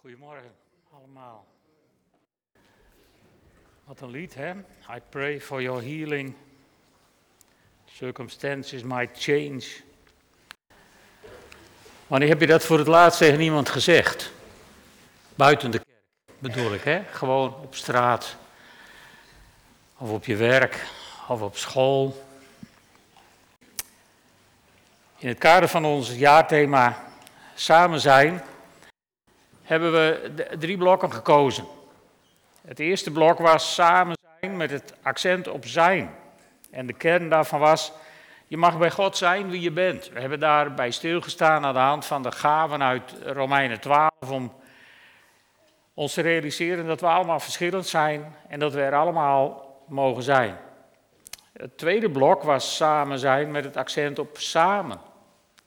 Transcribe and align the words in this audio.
Goedemorgen 0.00 0.52
allemaal. 0.94 1.46
Wat 3.84 4.00
een 4.00 4.10
lied, 4.10 4.34
hè? 4.34 4.50
I 4.94 5.00
pray 5.08 5.40
for 5.40 5.62
your 5.62 5.82
healing. 5.82 6.34
Circumstances 7.84 8.82
might 8.82 9.22
change. 9.22 9.64
Wanneer 12.06 12.28
heb 12.28 12.40
je 12.40 12.46
dat 12.46 12.64
voor 12.64 12.78
het 12.78 12.86
laatst 12.86 13.18
tegen 13.18 13.40
iemand 13.40 13.68
gezegd? 13.68 14.32
Buiten 15.34 15.70
de 15.70 15.78
kerk 15.78 16.38
bedoel 16.38 16.74
ik, 16.74 16.82
hè? 16.82 17.02
Gewoon 17.04 17.54
op 17.54 17.74
straat. 17.74 18.36
Of 19.96 20.10
op 20.10 20.24
je 20.24 20.36
werk. 20.36 20.86
Of 21.28 21.40
op 21.40 21.56
school. 21.56 22.26
In 25.18 25.28
het 25.28 25.38
kader 25.38 25.68
van 25.68 25.84
ons 25.84 26.14
jaarthema 26.14 27.08
Samen 27.54 28.00
zijn 28.00 28.42
hebben 29.70 29.92
we 29.92 30.30
drie 30.58 30.76
blokken 30.76 31.12
gekozen. 31.12 31.64
Het 32.66 32.78
eerste 32.78 33.10
blok 33.10 33.38
was 33.38 33.74
samen 33.74 34.16
zijn 34.40 34.56
met 34.56 34.70
het 34.70 34.94
accent 35.02 35.48
op 35.48 35.66
zijn. 35.66 36.14
En 36.70 36.86
de 36.86 36.92
kern 36.92 37.28
daarvan 37.28 37.60
was, 37.60 37.92
je 38.46 38.56
mag 38.56 38.78
bij 38.78 38.90
God 38.90 39.16
zijn 39.16 39.50
wie 39.50 39.60
je 39.60 39.70
bent. 39.70 40.10
We 40.12 40.20
hebben 40.20 40.40
daarbij 40.40 40.90
stilgestaan 40.90 41.64
aan 41.64 41.74
de 41.74 41.80
hand 41.80 42.06
van 42.06 42.22
de 42.22 42.32
gaven 42.32 42.82
uit 42.82 43.14
Romeinen 43.24 43.80
12 43.80 44.10
om 44.28 44.52
ons 45.94 46.14
te 46.14 46.20
realiseren 46.20 46.86
dat 46.86 47.00
we 47.00 47.06
allemaal 47.06 47.40
verschillend 47.40 47.86
zijn 47.86 48.34
en 48.48 48.58
dat 48.58 48.72
we 48.72 48.80
er 48.80 48.94
allemaal 48.94 49.74
mogen 49.88 50.22
zijn. 50.22 50.56
Het 51.52 51.78
tweede 51.78 52.10
blok 52.10 52.42
was 52.42 52.76
samen 52.76 53.18
zijn 53.18 53.50
met 53.50 53.64
het 53.64 53.76
accent 53.76 54.18
op 54.18 54.38
samen. 54.38 55.00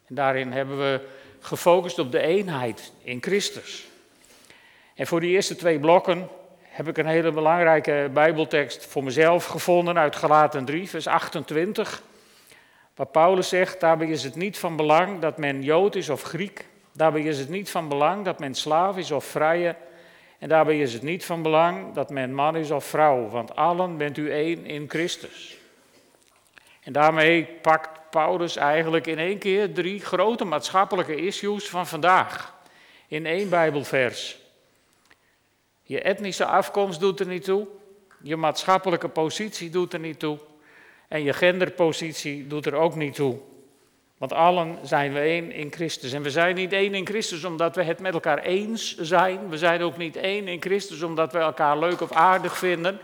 En 0.07 0.15
daarin 0.15 0.51
hebben 0.51 0.77
we 0.77 1.07
gefocust 1.40 1.99
op 1.99 2.12
de 2.12 2.20
eenheid 2.20 2.91
in 3.04 3.21
Christus. 3.21 3.91
En 4.96 5.08
voor 5.08 5.20
die 5.20 5.32
eerste 5.32 5.55
twee 5.55 5.80
blokken 5.80 6.30
heb 6.62 6.88
ik 6.88 6.98
een 6.98 7.05
hele 7.05 7.32
belangrijke 7.32 8.10
Bijbeltekst 8.13 8.86
voor 8.86 9.04
mezelf 9.04 9.46
gevonden 9.46 9.98
uit 9.98 10.16
Galaten 10.16 10.66
3, 10.66 10.90
vers 10.90 11.08
28. 11.08 12.04
Waar 12.96 13.08
Paulus 13.08 13.50
zegt, 13.50 13.80
daarbij 13.80 14.08
is 14.08 14.24
het 14.24 14.35
niet 14.35 14.58
van 14.58 14.76
belang 14.76 15.20
dat 15.20 15.38
men 15.38 15.63
Jood 15.63 15.96
is 15.96 16.10
of 16.10 16.22
Griek. 16.22 16.66
Daarbij 16.91 17.22
is 17.22 17.40
het 17.40 17.50
niet 17.50 17.70
van 17.70 17.88
belang 17.88 18.26
dat 18.26 18.40
men 18.40 18.55
slaaf 18.55 18.98
is 18.98 19.12
of 19.12 19.26
vrije. 19.26 19.76
En 20.40 20.50
daarbij 20.50 20.80
is 20.80 20.94
het 20.94 21.02
niet 21.02 21.26
van 21.26 21.41
belang 21.41 21.94
dat 21.94 22.10
men 22.10 22.34
man 22.34 22.55
is 22.55 22.72
of 22.72 22.85
vrouw, 22.85 23.30
want 23.30 23.55
allen 23.55 23.98
bent 23.98 24.18
u 24.18 24.32
één 24.32 24.66
in 24.66 24.90
Christus. 24.90 25.57
En 26.84 26.94
daarmee 26.94 27.46
pakt 27.46 28.10
Paulus 28.10 28.55
eigenlijk 28.55 29.07
in 29.07 29.20
één 29.20 29.38
keer 29.38 29.74
drie 29.74 30.00
grote 30.00 30.46
maatschappelijke 30.46 31.16
issues 31.16 31.70
van 31.70 31.88
vandaag. 31.88 32.54
In 33.07 33.26
één 33.26 33.50
Bijbelvers. 33.50 34.43
Je 35.94 36.02
etnische 36.02 36.46
afkomst 36.46 36.99
doet 36.99 37.20
er 37.20 37.26
niet 37.26 37.44
toe. 37.44 37.68
Je 38.22 38.36
maatschappelijke 38.36 39.08
positie 39.08 39.70
doet 39.70 39.94
er 39.94 40.00
niet 40.00 40.20
toe. 40.20 40.40
En 41.08 41.24
je 41.24 41.34
genderpositie 41.34 42.48
doet 42.48 42.66
er 42.66 42.74
ook 42.74 42.96
niet 42.96 43.16
toe. 43.16 43.38
Want 44.18 44.34
allen 44.34 44.77
zijn 44.84 45.13
we 45.13 45.20
één 45.20 45.52
in 45.52 45.72
Christus. 45.72 46.13
En 46.13 46.22
we 46.22 46.30
zijn 46.30 46.55
niet 46.55 46.74
één 46.74 46.94
in 46.94 47.05
Christus 47.05 47.44
omdat 47.44 47.76
we 47.76 47.84
het 47.84 48.00
met 48.00 48.13
elkaar 48.13 48.38
eens 48.38 48.98
zijn. 48.98 49.50
We 49.50 49.58
zijn 49.58 49.82
ook 49.82 49.98
niet 49.98 50.16
één 50.16 50.48
in 50.48 50.62
Christus 50.62 51.02
omdat 51.02 51.32
we 51.32 51.38
elkaar 51.40 51.77
leuk 51.77 52.02
of 52.02 52.12
aardig 52.12 52.57
vinden. 52.57 53.00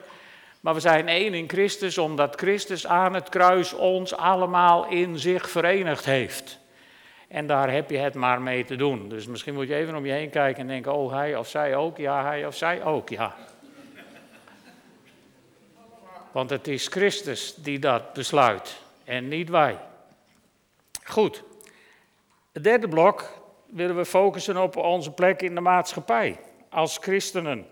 Maar 0.62 0.74
we 0.74 0.80
zijn 0.80 1.08
één 1.08 1.34
in 1.34 1.50
Christus 1.50 1.98
omdat 1.98 2.36
Christus 2.36 2.88
aan 2.88 3.14
het 3.14 3.30
kruis 3.30 3.74
ons 3.74 4.16
allemaal 4.16 4.88
in 4.88 5.20
zich 5.20 5.50
verenigd 5.50 6.06
heeft. 6.06 6.60
En 7.30 7.48
daar 7.48 7.72
heb 7.72 7.90
je 7.90 7.98
het 7.98 8.14
maar 8.14 8.42
mee 8.42 8.66
te 8.66 8.76
doen. 8.76 9.10
Dus 9.10 9.28
misschien 9.28 9.54
moet 9.54 9.68
je 9.68 9.76
even 9.76 9.96
om 9.96 10.06
je 10.06 10.12
heen 10.12 10.30
kijken 10.30 10.62
en 10.62 10.68
denken: 10.68 10.94
oh, 10.94 11.12
hij 11.12 11.36
of 11.36 11.48
zij 11.48 11.76
ook? 11.76 11.98
Ja, 11.98 12.24
hij 12.24 12.46
of 12.46 12.56
zij 12.56 12.84
ook, 12.84 13.10
ja. 13.10 13.36
Want 16.32 16.50
het 16.50 16.68
is 16.68 16.88
Christus 16.88 17.56
die 17.56 17.80
dat 17.80 18.14
besluit 18.14 18.82
en 19.04 19.28
niet 19.28 19.50
wij. 19.50 19.78
Goed. 21.04 21.44
Het 22.52 22.64
derde 22.64 22.88
blok 22.88 23.42
willen 23.66 23.96
we 23.96 24.06
focussen 24.06 24.58
op 24.58 24.76
onze 24.76 25.12
plek 25.12 25.42
in 25.42 25.56
de 25.56 25.62
maatschappij 25.62 26.40
als 26.70 26.98
christenen. 26.98 27.68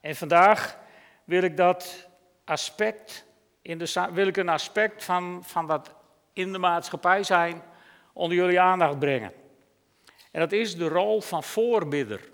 En 0.00 0.16
vandaag 0.16 0.78
wil 1.24 1.42
ik 1.42 1.56
dat 1.56 2.08
aspect, 2.44 3.24
in 3.62 3.78
de, 3.78 4.08
wil 4.12 4.26
ik 4.26 4.36
een 4.36 4.48
aspect 4.48 5.04
van, 5.04 5.40
van 5.44 5.66
dat 5.66 5.94
in 6.32 6.52
de 6.52 6.58
maatschappij 6.58 7.22
zijn 7.22 7.62
onder 8.12 8.36
jullie 8.36 8.60
aandacht 8.60 8.98
brengen. 8.98 9.32
En 10.30 10.40
dat 10.40 10.52
is 10.52 10.76
de 10.76 10.88
rol 10.88 11.20
van 11.20 11.42
voorbidder. 11.42 12.30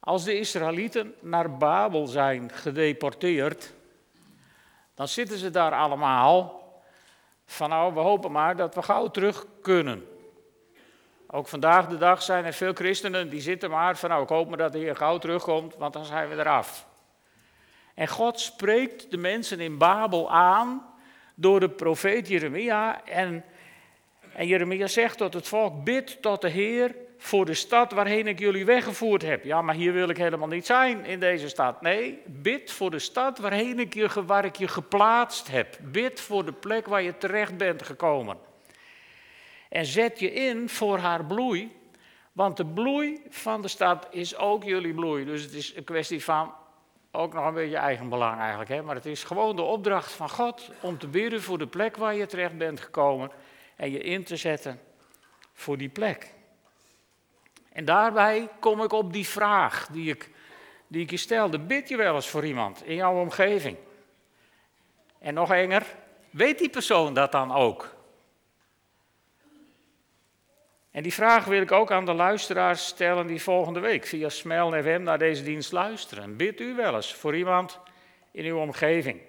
Als 0.00 0.24
de 0.24 0.38
Israëlieten 0.38 1.14
naar 1.20 1.56
Babel 1.56 2.06
zijn 2.06 2.50
gedeporteerd, 2.52 3.74
dan 4.94 5.08
zitten 5.08 5.38
ze 5.38 5.50
daar 5.50 5.72
allemaal 5.72 6.64
van 7.46 7.68
nou, 7.68 7.94
we 7.94 8.00
hopen 8.00 8.32
maar 8.32 8.56
dat 8.56 8.74
we 8.74 8.82
gauw 8.82 9.10
terug 9.10 9.46
kunnen. 9.62 10.06
Ook 11.26 11.48
vandaag 11.48 11.86
de 11.86 11.98
dag 11.98 12.22
zijn 12.22 12.44
er 12.44 12.52
veel 12.52 12.72
christenen 12.72 13.28
die 13.28 13.40
zitten 13.40 13.70
maar 13.70 13.96
van 13.96 14.08
nou, 14.08 14.22
ik 14.22 14.28
hoop 14.28 14.48
maar 14.48 14.58
dat 14.58 14.72
de 14.72 14.78
Heer 14.78 14.96
gauw 14.96 15.18
terugkomt, 15.18 15.76
want 15.76 15.92
dan 15.92 16.04
zijn 16.04 16.28
we 16.28 16.34
eraf. 16.34 16.86
En 17.94 18.08
God 18.08 18.40
spreekt 18.40 19.10
de 19.10 19.16
mensen 19.16 19.60
in 19.60 19.78
Babel 19.78 20.30
aan 20.30 20.94
door 21.34 21.60
de 21.60 21.70
profeet 21.70 22.28
Jeremia. 22.28 23.04
En, 23.04 23.44
en 24.32 24.46
Jeremia 24.46 24.86
zegt 24.86 25.18
tot 25.18 25.34
het 25.34 25.48
volk, 25.48 25.84
bid 25.84 26.22
tot 26.22 26.40
de 26.40 26.48
Heer 26.48 26.94
voor 27.18 27.44
de 27.44 27.54
stad 27.54 27.92
waarheen 27.92 28.26
ik 28.26 28.38
jullie 28.38 28.64
weggevoerd 28.64 29.22
heb. 29.22 29.44
Ja, 29.44 29.62
maar 29.62 29.74
hier 29.74 29.92
wil 29.92 30.08
ik 30.08 30.16
helemaal 30.16 30.48
niet 30.48 30.66
zijn 30.66 31.04
in 31.04 31.20
deze 31.20 31.48
stad. 31.48 31.80
Nee, 31.80 32.22
bid 32.26 32.72
voor 32.72 32.90
de 32.90 32.98
stad 32.98 33.38
waarheen 33.38 33.78
ik 33.78 33.94
je, 33.94 34.24
waar 34.24 34.44
ik 34.44 34.56
je 34.56 34.68
geplaatst 34.68 35.48
heb. 35.48 35.78
Bid 35.82 36.20
voor 36.20 36.44
de 36.44 36.52
plek 36.52 36.86
waar 36.86 37.02
je 37.02 37.18
terecht 37.18 37.56
bent 37.56 37.82
gekomen. 37.82 38.38
En 39.68 39.84
zet 39.84 40.20
je 40.20 40.32
in 40.32 40.68
voor 40.68 40.98
haar 40.98 41.24
bloei, 41.24 41.76
want 42.32 42.56
de 42.56 42.66
bloei 42.66 43.22
van 43.28 43.62
de 43.62 43.68
stad 43.68 44.06
is 44.10 44.36
ook 44.36 44.64
jullie 44.64 44.94
bloei. 44.94 45.24
Dus 45.24 45.42
het 45.42 45.52
is 45.52 45.76
een 45.76 45.84
kwestie 45.84 46.24
van 46.24 46.52
ook 47.10 47.32
nog 47.32 47.46
een 47.46 47.54
beetje 47.54 47.76
eigenbelang 47.76 48.40
eigenlijk, 48.40 48.70
hè? 48.70 48.82
maar 48.82 48.94
het 48.94 49.06
is 49.06 49.24
gewoon 49.24 49.56
de 49.56 49.62
opdracht 49.62 50.12
van 50.12 50.30
God 50.30 50.70
om 50.80 50.98
te 50.98 51.08
bidden 51.08 51.42
voor 51.42 51.58
de 51.58 51.66
plek 51.66 51.96
waar 51.96 52.14
je 52.14 52.26
terecht 52.26 52.58
bent 52.58 52.80
gekomen 52.80 53.30
en 53.76 53.90
je 53.90 53.98
in 53.98 54.24
te 54.24 54.36
zetten 54.36 54.80
voor 55.52 55.78
die 55.78 55.88
plek. 55.88 56.34
En 57.72 57.84
daarbij 57.84 58.48
kom 58.60 58.82
ik 58.82 58.92
op 58.92 59.12
die 59.12 59.26
vraag 59.26 59.88
die 59.92 60.10
ik, 60.10 60.30
die 60.86 61.02
ik 61.02 61.10
je 61.10 61.16
stelde. 61.16 61.58
Bid 61.58 61.88
je 61.88 61.96
wel 61.96 62.14
eens 62.14 62.28
voor 62.28 62.46
iemand 62.46 62.84
in 62.84 62.94
jouw 62.94 63.20
omgeving? 63.20 63.76
En 65.18 65.34
nog 65.34 65.52
enger, 65.52 65.94
weet 66.30 66.58
die 66.58 66.68
persoon 66.68 67.14
dat 67.14 67.32
dan 67.32 67.52
ook? 67.54 67.94
En 70.90 71.02
die 71.02 71.14
vraag 71.14 71.44
wil 71.44 71.60
ik 71.60 71.72
ook 71.72 71.90
aan 71.90 72.04
de 72.04 72.12
luisteraars 72.12 72.86
stellen 72.86 73.26
die 73.26 73.42
volgende 73.42 73.80
week 73.80 74.06
via 74.06 74.28
Smel 74.28 74.82
FM 74.82 75.02
naar 75.02 75.18
deze 75.18 75.42
dienst 75.42 75.72
luisteren. 75.72 76.36
Bidt 76.36 76.60
u 76.60 76.74
wel 76.74 76.94
eens 76.94 77.14
voor 77.14 77.36
iemand 77.36 77.80
in 78.30 78.44
uw 78.44 78.58
omgeving? 78.58 79.20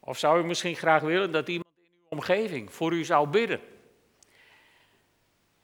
Of 0.00 0.18
zou 0.18 0.42
u 0.42 0.44
misschien 0.44 0.76
graag 0.76 1.02
willen 1.02 1.32
dat 1.32 1.48
iemand 1.48 1.68
in 1.76 1.90
uw 2.00 2.06
omgeving 2.08 2.72
voor 2.72 2.92
u 2.92 3.04
zou 3.04 3.28
bidden? 3.28 3.60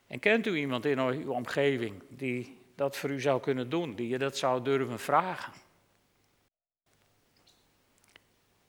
En 0.07 0.19
kent 0.19 0.47
u 0.47 0.57
iemand 0.57 0.85
in 0.85 0.99
uw 0.99 1.33
omgeving 1.33 2.03
die 2.09 2.59
dat 2.75 2.97
voor 2.97 3.11
u 3.11 3.21
zou 3.21 3.41
kunnen 3.41 3.69
doen, 3.69 3.95
die 3.95 4.09
je 4.09 4.19
dat 4.19 4.37
zou 4.37 4.63
durven 4.63 4.99
vragen? 4.99 5.53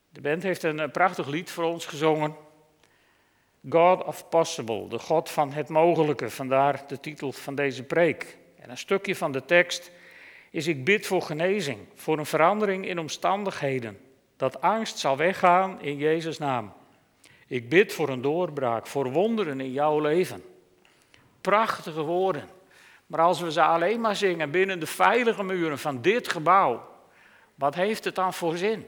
De 0.09 0.21
band 0.21 0.43
heeft 0.43 0.63
een 0.63 0.91
prachtig 0.91 1.27
lied 1.27 1.49
voor 1.49 1.63
ons 1.63 1.85
gezongen. 1.85 2.35
God 3.69 4.03
of 4.03 4.29
Possible, 4.29 4.87
de 4.87 4.99
God 4.99 5.29
van 5.29 5.51
het 5.51 5.69
mogelijke, 5.69 6.29
vandaar 6.29 6.83
de 6.87 6.99
titel 6.99 7.31
van 7.31 7.55
deze 7.55 7.83
preek. 7.83 8.37
En 8.55 8.69
een 8.69 8.77
stukje 8.77 9.15
van 9.15 9.31
de 9.31 9.45
tekst 9.45 9.91
is: 10.49 10.67
Ik 10.67 10.85
bid 10.85 11.07
voor 11.07 11.21
genezing, 11.21 11.79
voor 11.93 12.17
een 12.17 12.25
verandering 12.25 12.87
in 12.87 12.99
omstandigheden, 12.99 13.99
dat 14.37 14.61
angst 14.61 14.97
zal 14.97 15.17
weggaan 15.17 15.81
in 15.81 15.97
Jezus' 15.97 16.37
naam. 16.37 16.73
Ik 17.47 17.69
bid 17.69 17.93
voor 17.93 18.09
een 18.09 18.21
doorbraak, 18.21 18.87
voor 18.87 19.11
wonderen 19.11 19.59
in 19.59 19.71
jouw 19.71 19.99
leven. 19.99 20.43
Prachtige 21.45 22.01
woorden. 22.01 22.49
Maar 23.07 23.19
als 23.19 23.39
we 23.39 23.51
ze 23.51 23.61
alleen 23.61 24.01
maar 24.01 24.15
zingen 24.15 24.51
binnen 24.51 24.79
de 24.79 24.87
veilige 24.87 25.43
muren 25.43 25.79
van 25.79 26.01
dit 26.01 26.27
gebouw, 26.27 26.89
wat 27.55 27.75
heeft 27.75 28.03
het 28.03 28.15
dan 28.15 28.33
voor 28.33 28.57
zin? 28.57 28.87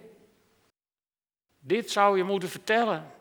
Dit 1.60 1.92
zou 1.92 2.18
je 2.18 2.24
moeten 2.24 2.50
vertellen 2.50 3.12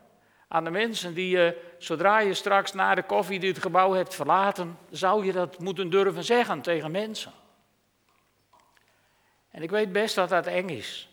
aan 0.47 0.63
de 0.63 0.69
mensen 0.69 1.13
die 1.13 1.29
je, 1.29 1.73
zodra 1.77 2.19
je 2.19 2.33
straks 2.33 2.73
na 2.73 2.95
de 2.95 3.03
koffie 3.03 3.39
dit 3.39 3.61
gebouw 3.61 3.93
hebt 3.93 4.15
verlaten, 4.15 4.77
zou 4.89 5.25
je 5.25 5.31
dat 5.31 5.59
moeten 5.59 5.89
durven 5.89 6.23
zeggen 6.23 6.61
tegen 6.61 6.91
mensen. 6.91 7.31
En 9.51 9.63
ik 9.63 9.69
weet 9.69 9.91
best 9.91 10.15
dat 10.15 10.29
dat 10.29 10.47
eng 10.47 10.69
is. 10.69 11.09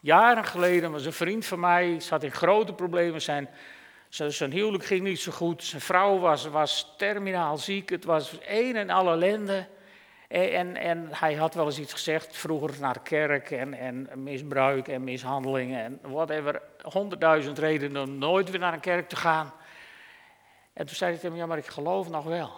Jaren 0.00 0.44
geleden 0.44 0.90
was 0.90 1.04
een 1.04 1.12
vriend 1.12 1.46
van 1.46 1.60
mij, 1.60 2.00
zat 2.00 2.22
in 2.22 2.32
grote 2.32 2.72
problemen, 2.72 3.22
zijn, 3.22 3.48
zijn 4.12 4.52
huwelijk 4.52 4.84
ging 4.84 5.02
niet 5.02 5.20
zo 5.20 5.32
goed, 5.32 5.64
zijn 5.64 5.80
vrouw 5.80 6.18
was, 6.18 6.46
was 6.46 6.94
terminaal 6.96 7.58
ziek, 7.58 7.90
het 7.90 8.04
was 8.04 8.38
een 8.46 8.76
en 8.76 8.90
al 8.90 9.10
ellende. 9.10 9.68
En, 10.28 10.76
en 10.76 11.08
hij 11.10 11.34
had 11.34 11.54
wel 11.54 11.66
eens 11.66 11.78
iets 11.78 11.92
gezegd, 11.92 12.36
vroeger 12.36 12.80
naar 12.80 13.02
kerk 13.02 13.50
en, 13.50 13.74
en 13.74 14.22
misbruik 14.22 14.88
en 14.88 15.04
mishandelingen 15.04 15.84
en 15.84 16.00
whatever. 16.02 16.62
Honderdduizend 16.82 17.58
redenen 17.58 18.02
om 18.02 18.18
nooit 18.18 18.50
weer 18.50 18.60
naar 18.60 18.72
een 18.72 18.80
kerk 18.80 19.08
te 19.08 19.16
gaan. 19.16 19.52
En 20.72 20.86
toen 20.86 20.96
zei 20.96 21.10
hij 21.10 21.20
tegen 21.20 21.34
me, 21.34 21.42
ja 21.42 21.46
maar 21.46 21.58
ik 21.58 21.66
geloof 21.66 22.08
nog 22.08 22.24
wel. 22.24 22.50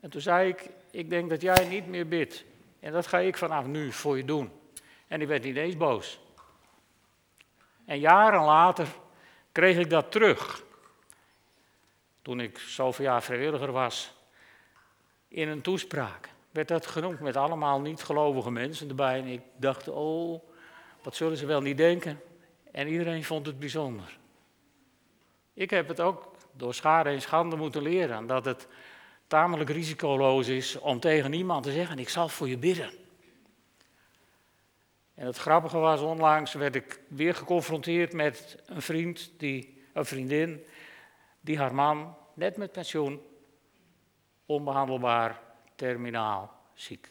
En 0.00 0.10
toen 0.10 0.20
zei 0.20 0.48
ik, 0.48 0.68
ik 0.90 1.10
denk 1.10 1.30
dat 1.30 1.40
jij 1.40 1.68
niet 1.68 1.86
meer 1.86 2.08
bidt. 2.08 2.44
En 2.80 2.92
dat 2.92 3.06
ga 3.06 3.18
ik 3.18 3.36
vanaf 3.36 3.66
nu 3.66 3.92
voor 3.92 4.16
je 4.16 4.24
doen. 4.24 4.50
En 5.08 5.18
die 5.18 5.28
werd 5.28 5.44
niet 5.44 5.56
eens 5.56 5.76
boos. 5.76 6.20
En 7.86 7.98
jaren 7.98 8.42
later 8.42 8.86
kreeg 9.54 9.76
ik 9.76 9.90
dat 9.90 10.10
terug. 10.10 10.62
Toen 12.22 12.40
ik 12.40 12.58
zoveel 12.58 13.04
jaar 13.04 13.22
vrijwilliger 13.22 13.72
was, 13.72 14.14
in 15.28 15.48
een 15.48 15.60
toespraak 15.60 16.28
werd 16.50 16.68
dat 16.68 16.86
genoemd 16.86 17.20
met 17.20 17.36
allemaal 17.36 17.80
niet-gelovige 17.80 18.50
mensen 18.50 18.88
erbij. 18.88 19.18
En 19.18 19.26
ik 19.26 19.40
dacht, 19.56 19.88
oh, 19.88 20.42
wat 21.02 21.16
zullen 21.16 21.36
ze 21.36 21.46
wel 21.46 21.60
niet 21.60 21.76
denken? 21.76 22.20
En 22.72 22.88
iedereen 22.88 23.24
vond 23.24 23.46
het 23.46 23.58
bijzonder. 23.58 24.18
Ik 25.52 25.70
heb 25.70 25.88
het 25.88 26.00
ook 26.00 26.32
door 26.52 26.74
schade 26.74 27.10
en 27.10 27.20
schande 27.22 27.56
moeten 27.56 27.82
leren, 27.82 28.26
dat 28.26 28.44
het 28.44 28.68
tamelijk 29.26 29.70
risicoloos 29.70 30.48
is 30.48 30.78
om 30.78 31.00
tegen 31.00 31.32
iemand 31.32 31.62
te 31.62 31.72
zeggen, 31.72 31.98
ik 31.98 32.08
zal 32.08 32.28
voor 32.28 32.48
je 32.48 32.58
bidden. 32.58 33.03
En 35.14 35.26
het 35.26 35.36
grappige 35.36 35.78
was, 35.78 36.00
onlangs 36.00 36.52
werd 36.52 36.74
ik 36.74 37.00
weer 37.08 37.34
geconfronteerd 37.34 38.12
met 38.12 38.62
een 38.66 38.82
vriend, 38.82 39.32
die, 39.36 39.82
een 39.92 40.04
vriendin, 40.04 40.66
die 41.40 41.58
haar 41.58 41.74
man, 41.74 42.16
net 42.34 42.56
met 42.56 42.72
pensioen, 42.72 43.22
onbehandelbaar, 44.46 45.40
terminaal 45.74 46.52
ziek. 46.74 47.08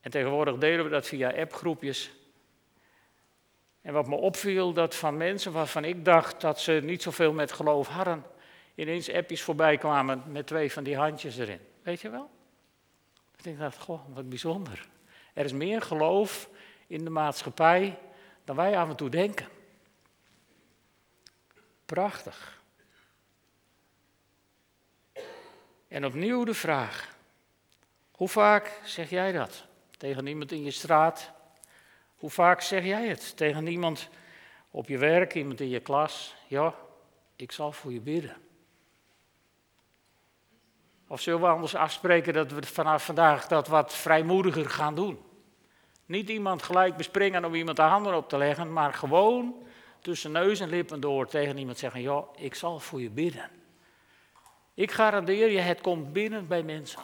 En 0.00 0.10
tegenwoordig 0.10 0.58
delen 0.58 0.84
we 0.84 0.90
dat 0.90 1.06
via 1.06 1.30
appgroepjes. 1.30 2.10
En 3.80 3.92
wat 3.92 4.06
me 4.06 4.14
opviel, 4.14 4.72
dat 4.72 4.94
van 4.94 5.16
mensen 5.16 5.52
waarvan 5.52 5.84
ik 5.84 6.04
dacht 6.04 6.40
dat 6.40 6.60
ze 6.60 6.80
niet 6.82 7.02
zoveel 7.02 7.32
met 7.32 7.52
geloof 7.52 7.88
hadden, 7.88 8.24
ineens 8.74 9.12
appjes 9.12 9.42
voorbij 9.42 9.76
kwamen 9.76 10.22
met 10.26 10.46
twee 10.46 10.72
van 10.72 10.84
die 10.84 10.96
handjes 10.96 11.38
erin. 11.38 11.60
Weet 11.82 12.00
je 12.00 12.10
wel? 12.10 12.30
Ik 13.46 13.58
dacht, 13.58 13.78
goh, 13.78 14.00
wat 14.08 14.28
bijzonder. 14.28 14.88
Er 15.32 15.44
is 15.44 15.52
meer 15.52 15.82
geloof 15.82 16.48
in 16.86 17.04
de 17.04 17.10
maatschappij 17.10 17.98
dan 18.44 18.56
wij 18.56 18.78
af 18.78 18.88
en 18.88 18.96
toe 18.96 19.08
denken. 19.08 19.48
Prachtig. 21.86 22.62
En 25.88 26.04
opnieuw 26.04 26.44
de 26.44 26.54
vraag: 26.54 27.16
hoe 28.10 28.28
vaak 28.28 28.80
zeg 28.84 29.10
jij 29.10 29.32
dat 29.32 29.64
tegen 29.96 30.26
iemand 30.26 30.52
in 30.52 30.64
je 30.64 30.70
straat? 30.70 31.32
Hoe 32.16 32.30
vaak 32.30 32.60
zeg 32.60 32.84
jij 32.84 33.08
het 33.08 33.36
tegen 33.36 33.66
iemand 33.66 34.08
op 34.70 34.88
je 34.88 34.98
werk, 34.98 35.34
iemand 35.34 35.60
in 35.60 35.68
je 35.68 35.80
klas? 35.80 36.34
Ja, 36.46 36.74
ik 37.36 37.52
zal 37.52 37.72
voor 37.72 37.92
je 37.92 38.00
bidden. 38.00 38.43
Of 41.08 41.20
zullen 41.20 41.40
we 41.40 41.46
anders 41.46 41.74
afspreken 41.74 42.32
dat 42.32 42.52
we 42.52 42.62
vanaf 42.62 43.04
vandaag 43.04 43.46
dat 43.46 43.68
wat 43.68 43.94
vrijmoediger 43.94 44.70
gaan 44.70 44.94
doen? 44.94 45.18
Niet 46.06 46.28
iemand 46.28 46.62
gelijk 46.62 46.96
bespringen 46.96 47.44
om 47.44 47.54
iemand 47.54 47.76
de 47.76 47.82
handen 47.82 48.16
op 48.16 48.28
te 48.28 48.38
leggen, 48.38 48.72
maar 48.72 48.94
gewoon 48.94 49.54
tussen 50.00 50.32
neus 50.32 50.60
en 50.60 50.68
lippen 50.68 51.00
door 51.00 51.26
tegen 51.26 51.58
iemand 51.58 51.78
zeggen: 51.78 52.00
Ja, 52.00 52.24
ik 52.36 52.54
zal 52.54 52.80
voor 52.80 53.00
je 53.00 53.10
bidden. 53.10 53.50
Ik 54.74 54.92
garandeer 54.92 55.50
je, 55.50 55.60
het 55.60 55.80
komt 55.80 56.12
binnen 56.12 56.46
bij 56.46 56.62
mensen. 56.62 57.02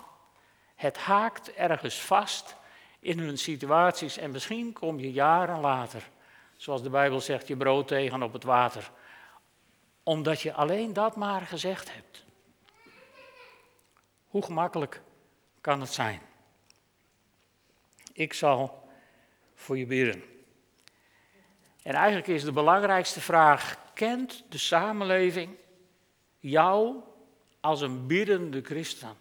Het 0.74 0.98
haakt 0.98 1.52
ergens 1.52 2.00
vast 2.00 2.56
in 3.00 3.18
hun 3.18 3.38
situaties 3.38 4.16
en 4.16 4.30
misschien 4.30 4.72
kom 4.72 4.98
je 4.98 5.12
jaren 5.12 5.60
later, 5.60 6.08
zoals 6.56 6.82
de 6.82 6.90
Bijbel 6.90 7.20
zegt, 7.20 7.48
je 7.48 7.56
brood 7.56 7.88
tegen 7.88 8.22
op 8.22 8.32
het 8.32 8.44
water. 8.44 8.90
Omdat 10.02 10.40
je 10.40 10.52
alleen 10.52 10.92
dat 10.92 11.16
maar 11.16 11.40
gezegd 11.40 11.94
hebt. 11.94 12.24
Hoe 14.30 14.42
gemakkelijk 14.42 15.02
kan 15.60 15.80
het 15.80 15.92
zijn? 15.92 16.20
Ik 18.12 18.32
zal 18.32 18.88
voor 19.54 19.78
je 19.78 19.86
bidden. 19.86 20.22
En 21.82 21.94
eigenlijk 21.94 22.26
is 22.26 22.44
de 22.44 22.52
belangrijkste 22.52 23.20
vraag: 23.20 23.78
kent 23.94 24.44
de 24.48 24.58
samenleving 24.58 25.56
jou 26.38 26.96
als 27.60 27.80
een 27.80 28.06
biddende 28.06 28.60
christen? 28.62 29.16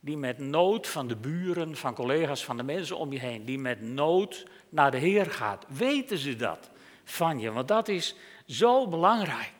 Die 0.00 0.16
met 0.16 0.38
nood 0.38 0.86
van 0.86 1.08
de 1.08 1.16
buren, 1.16 1.76
van 1.76 1.94
collega's, 1.94 2.44
van 2.44 2.56
de 2.56 2.62
mensen 2.62 2.96
om 2.96 3.12
je 3.12 3.18
heen, 3.18 3.44
die 3.44 3.58
met 3.58 3.80
nood 3.80 4.46
naar 4.68 4.90
de 4.90 4.98
Heer 4.98 5.26
gaat. 5.26 5.64
Weten 5.68 6.18
ze 6.18 6.36
dat 6.36 6.70
van 7.04 7.40
je? 7.40 7.52
Want 7.52 7.68
dat 7.68 7.88
is 7.88 8.14
zo 8.46 8.88
belangrijk. 8.88 9.55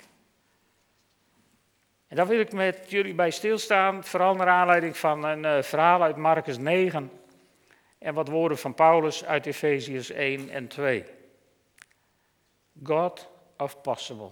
En 2.08 2.16
daar 2.16 2.26
wil 2.26 2.40
ik 2.40 2.52
met 2.52 2.90
jullie 2.90 3.14
bij 3.14 3.30
stilstaan, 3.30 4.04
vooral 4.04 4.34
naar 4.34 4.48
aanleiding 4.48 4.96
van 4.96 5.24
een 5.24 5.44
uh, 5.44 5.62
verhaal 5.62 6.02
uit 6.02 6.16
Marcus 6.16 6.58
9 6.58 7.10
en 7.98 8.14
wat 8.14 8.28
woorden 8.28 8.58
van 8.58 8.74
Paulus 8.74 9.24
uit 9.24 9.46
Efeziërs 9.46 10.10
1 10.10 10.50
en 10.50 10.68
2. 10.68 11.04
God 12.82 13.28
of 13.56 13.80
possible. 13.80 14.30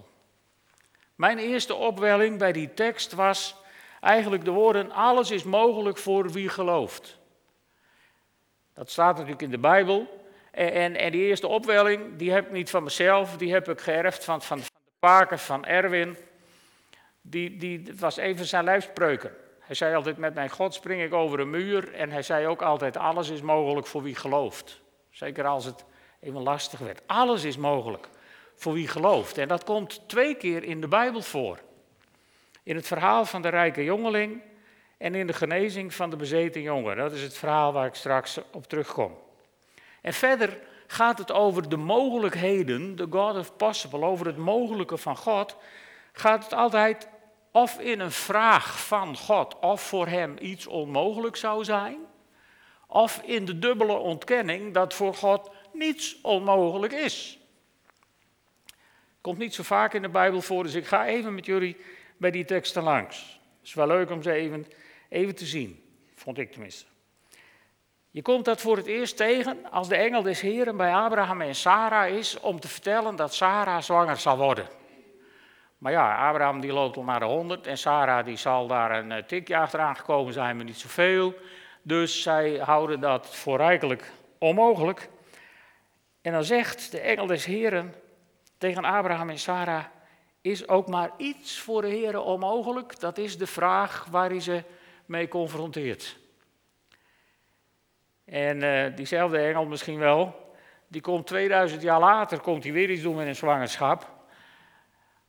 Mijn 1.15 1.37
eerste 1.37 1.73
opwelling 1.73 2.37
bij 2.37 2.51
die 2.51 2.73
tekst 2.73 3.13
was 3.13 3.55
eigenlijk 3.99 4.45
de 4.45 4.51
woorden: 4.51 4.91
alles 4.91 5.31
is 5.31 5.43
mogelijk 5.43 5.97
voor 5.97 6.31
wie 6.31 6.49
gelooft. 6.49 7.17
Dat 8.73 8.91
staat 8.91 9.13
natuurlijk 9.13 9.41
in 9.41 9.51
de 9.51 9.57
Bijbel. 9.57 10.23
En, 10.51 10.71
en, 10.71 10.95
en 10.95 11.11
die 11.11 11.25
eerste 11.25 11.47
opwelling, 11.47 12.17
die 12.17 12.31
heb 12.31 12.45
ik 12.45 12.51
niet 12.51 12.69
van 12.69 12.83
mezelf, 12.83 13.37
die 13.37 13.53
heb 13.53 13.69
ik 13.69 13.79
geërfd 13.79 14.23
van, 14.23 14.41
van, 14.41 14.59
van 14.59 14.71
de 14.85 14.91
Paken, 14.99 15.39
van 15.39 15.65
Erwin. 15.65 16.17
Die, 17.27 17.57
die 17.57 17.93
was 17.99 18.17
even 18.17 18.45
zijn 18.45 18.63
lijfspreuken. 18.63 19.31
Hij 19.59 19.75
zei 19.75 19.95
altijd, 19.95 20.17
met 20.17 20.33
mijn 20.33 20.49
God 20.49 20.73
spring 20.73 21.01
ik 21.01 21.13
over 21.13 21.39
een 21.39 21.49
muur. 21.49 21.93
En 21.93 22.11
hij 22.11 22.21
zei 22.21 22.47
ook 22.47 22.61
altijd, 22.61 22.97
alles 22.97 23.29
is 23.29 23.41
mogelijk 23.41 23.87
voor 23.87 24.03
wie 24.03 24.15
gelooft. 24.15 24.81
Zeker 25.09 25.45
als 25.45 25.65
het 25.65 25.85
even 26.19 26.41
lastig 26.41 26.79
werd. 26.79 27.01
Alles 27.05 27.43
is 27.43 27.57
mogelijk 27.57 28.09
voor 28.55 28.73
wie 28.73 28.87
gelooft. 28.87 29.37
En 29.37 29.47
dat 29.47 29.63
komt 29.63 30.01
twee 30.07 30.35
keer 30.35 30.63
in 30.63 30.81
de 30.81 30.87
Bijbel 30.87 31.21
voor. 31.21 31.59
In 32.63 32.75
het 32.75 32.87
verhaal 32.87 33.25
van 33.25 33.41
de 33.41 33.49
rijke 33.49 33.83
jongeling 33.83 34.41
en 34.97 35.15
in 35.15 35.27
de 35.27 35.33
genezing 35.33 35.93
van 35.93 36.09
de 36.09 36.15
bezeten 36.15 36.61
jongen. 36.61 36.97
Dat 36.97 37.11
is 37.11 37.21
het 37.21 37.37
verhaal 37.37 37.73
waar 37.73 37.85
ik 37.85 37.95
straks 37.95 38.39
op 38.51 38.67
terugkom. 38.67 39.17
En 40.01 40.13
verder 40.13 40.57
gaat 40.87 41.17
het 41.17 41.31
over 41.31 41.69
de 41.69 41.77
mogelijkheden, 41.77 42.95
de 42.95 43.07
God 43.09 43.37
of 43.37 43.55
possible, 43.55 44.05
over 44.05 44.25
het 44.25 44.37
mogelijke 44.37 44.97
van 44.97 45.17
God. 45.17 45.57
Gaat 46.11 46.43
het 46.43 46.53
altijd 46.53 47.07
of 47.55 47.79
in 47.79 47.99
een 47.99 48.11
vraag 48.11 48.85
van 48.87 49.17
God 49.17 49.59
of 49.59 49.81
voor 49.81 50.07
hem 50.07 50.35
iets 50.39 50.67
onmogelijk 50.67 51.35
zou 51.35 51.63
zijn, 51.63 51.97
of 52.87 53.21
in 53.23 53.45
de 53.45 53.59
dubbele 53.59 53.93
ontkenning 53.93 54.73
dat 54.73 54.93
voor 54.93 55.13
God 55.13 55.51
niets 55.73 56.21
onmogelijk 56.21 56.93
is. 56.93 57.39
Komt 59.21 59.37
niet 59.37 59.53
zo 59.53 59.63
vaak 59.63 59.93
in 59.93 60.01
de 60.01 60.09
Bijbel 60.09 60.41
voor, 60.41 60.63
dus 60.63 60.73
ik 60.73 60.85
ga 60.85 61.05
even 61.05 61.35
met 61.35 61.45
jullie 61.45 61.77
bij 62.17 62.31
die 62.31 62.45
teksten 62.45 62.83
langs. 62.83 63.39
Het 63.57 63.67
is 63.67 63.73
wel 63.73 63.87
leuk 63.87 64.09
om 64.09 64.21
ze 64.21 64.31
even, 64.31 64.65
even 65.09 65.35
te 65.35 65.45
zien, 65.45 65.83
vond 66.15 66.37
ik 66.37 66.51
tenminste. 66.51 66.85
Je 68.11 68.21
komt 68.21 68.45
dat 68.45 68.61
voor 68.61 68.77
het 68.77 68.85
eerst 68.85 69.17
tegen 69.17 69.71
als 69.71 69.87
de 69.87 69.95
engel 69.95 70.21
des 70.21 70.41
Heren 70.41 70.77
bij 70.77 70.93
Abraham 70.93 71.41
en 71.41 71.55
Sarah 71.55 72.09
is 72.15 72.39
om 72.39 72.59
te 72.59 72.67
vertellen 72.67 73.15
dat 73.15 73.33
Sarah 73.33 73.81
zwanger 73.81 74.17
zal 74.17 74.37
worden. 74.37 74.67
Maar 75.77 75.91
ja, 75.91 76.27
Abraham 76.29 76.59
die 76.59 76.73
loopt 76.73 76.97
al 76.97 77.03
naar 77.03 77.19
de 77.19 77.25
100 77.25 77.67
en 77.67 77.77
Sarah 77.77 78.25
die 78.25 78.37
zal 78.37 78.67
daar 78.67 78.91
een 78.91 79.11
eh, 79.11 79.23
tikje 79.23 79.57
achteraan 79.57 79.95
gekomen 79.95 80.33
zijn, 80.33 80.55
maar 80.55 80.65
niet 80.65 80.79
zoveel. 80.79 81.33
Dus 81.81 82.21
zij 82.21 82.57
houden 82.57 82.99
dat 82.99 83.35
voor 83.35 83.57
rijkelijk 83.57 84.11
onmogelijk. 84.37 85.09
En 86.21 86.31
dan 86.31 86.43
zegt 86.43 86.91
de 86.91 86.99
engel 86.99 87.25
des 87.25 87.45
Heren 87.45 87.93
tegen 88.57 88.83
Abraham 88.83 89.29
en 89.29 89.39
Sarah, 89.39 89.83
is 90.41 90.67
ook 90.67 90.87
maar 90.87 91.11
iets 91.17 91.59
voor 91.59 91.81
de 91.81 91.87
Heren 91.87 92.23
onmogelijk? 92.23 92.99
Dat 92.99 93.17
is 93.17 93.37
de 93.37 93.47
vraag 93.47 94.07
waar 94.11 94.29
hij 94.29 94.39
ze 94.39 94.63
mee 95.05 95.27
confronteert. 95.27 96.17
En 98.25 98.63
uh, 98.63 98.95
diezelfde 98.95 99.37
engel 99.37 99.65
misschien 99.65 99.99
wel, 99.99 100.53
die 100.87 101.01
komt 101.01 101.27
2000 101.27 101.81
jaar 101.81 101.99
later, 101.99 102.39
komt 102.39 102.63
hij 102.63 102.73
weer 102.73 102.89
iets 102.89 103.01
doen 103.01 103.15
met 103.15 103.27
een 103.27 103.35
zwangerschap. 103.35 104.14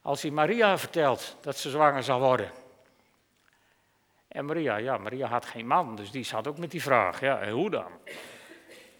Als 0.06 0.22
hij 0.22 0.30
Maria 0.30 0.78
vertelt 0.78 1.36
dat 1.40 1.56
ze 1.56 1.70
zwanger 1.70 2.02
zal 2.02 2.20
worden. 2.20 2.50
En 4.28 4.44
Maria, 4.44 4.76
ja, 4.76 4.98
Maria 4.98 5.26
had 5.26 5.46
geen 5.46 5.66
man, 5.66 5.96
dus 5.96 6.10
die 6.10 6.24
zat 6.24 6.46
ook 6.46 6.58
met 6.58 6.70
die 6.70 6.82
vraag, 6.82 7.20
ja, 7.20 7.50
hoe 7.50 7.70
dan? 7.70 7.90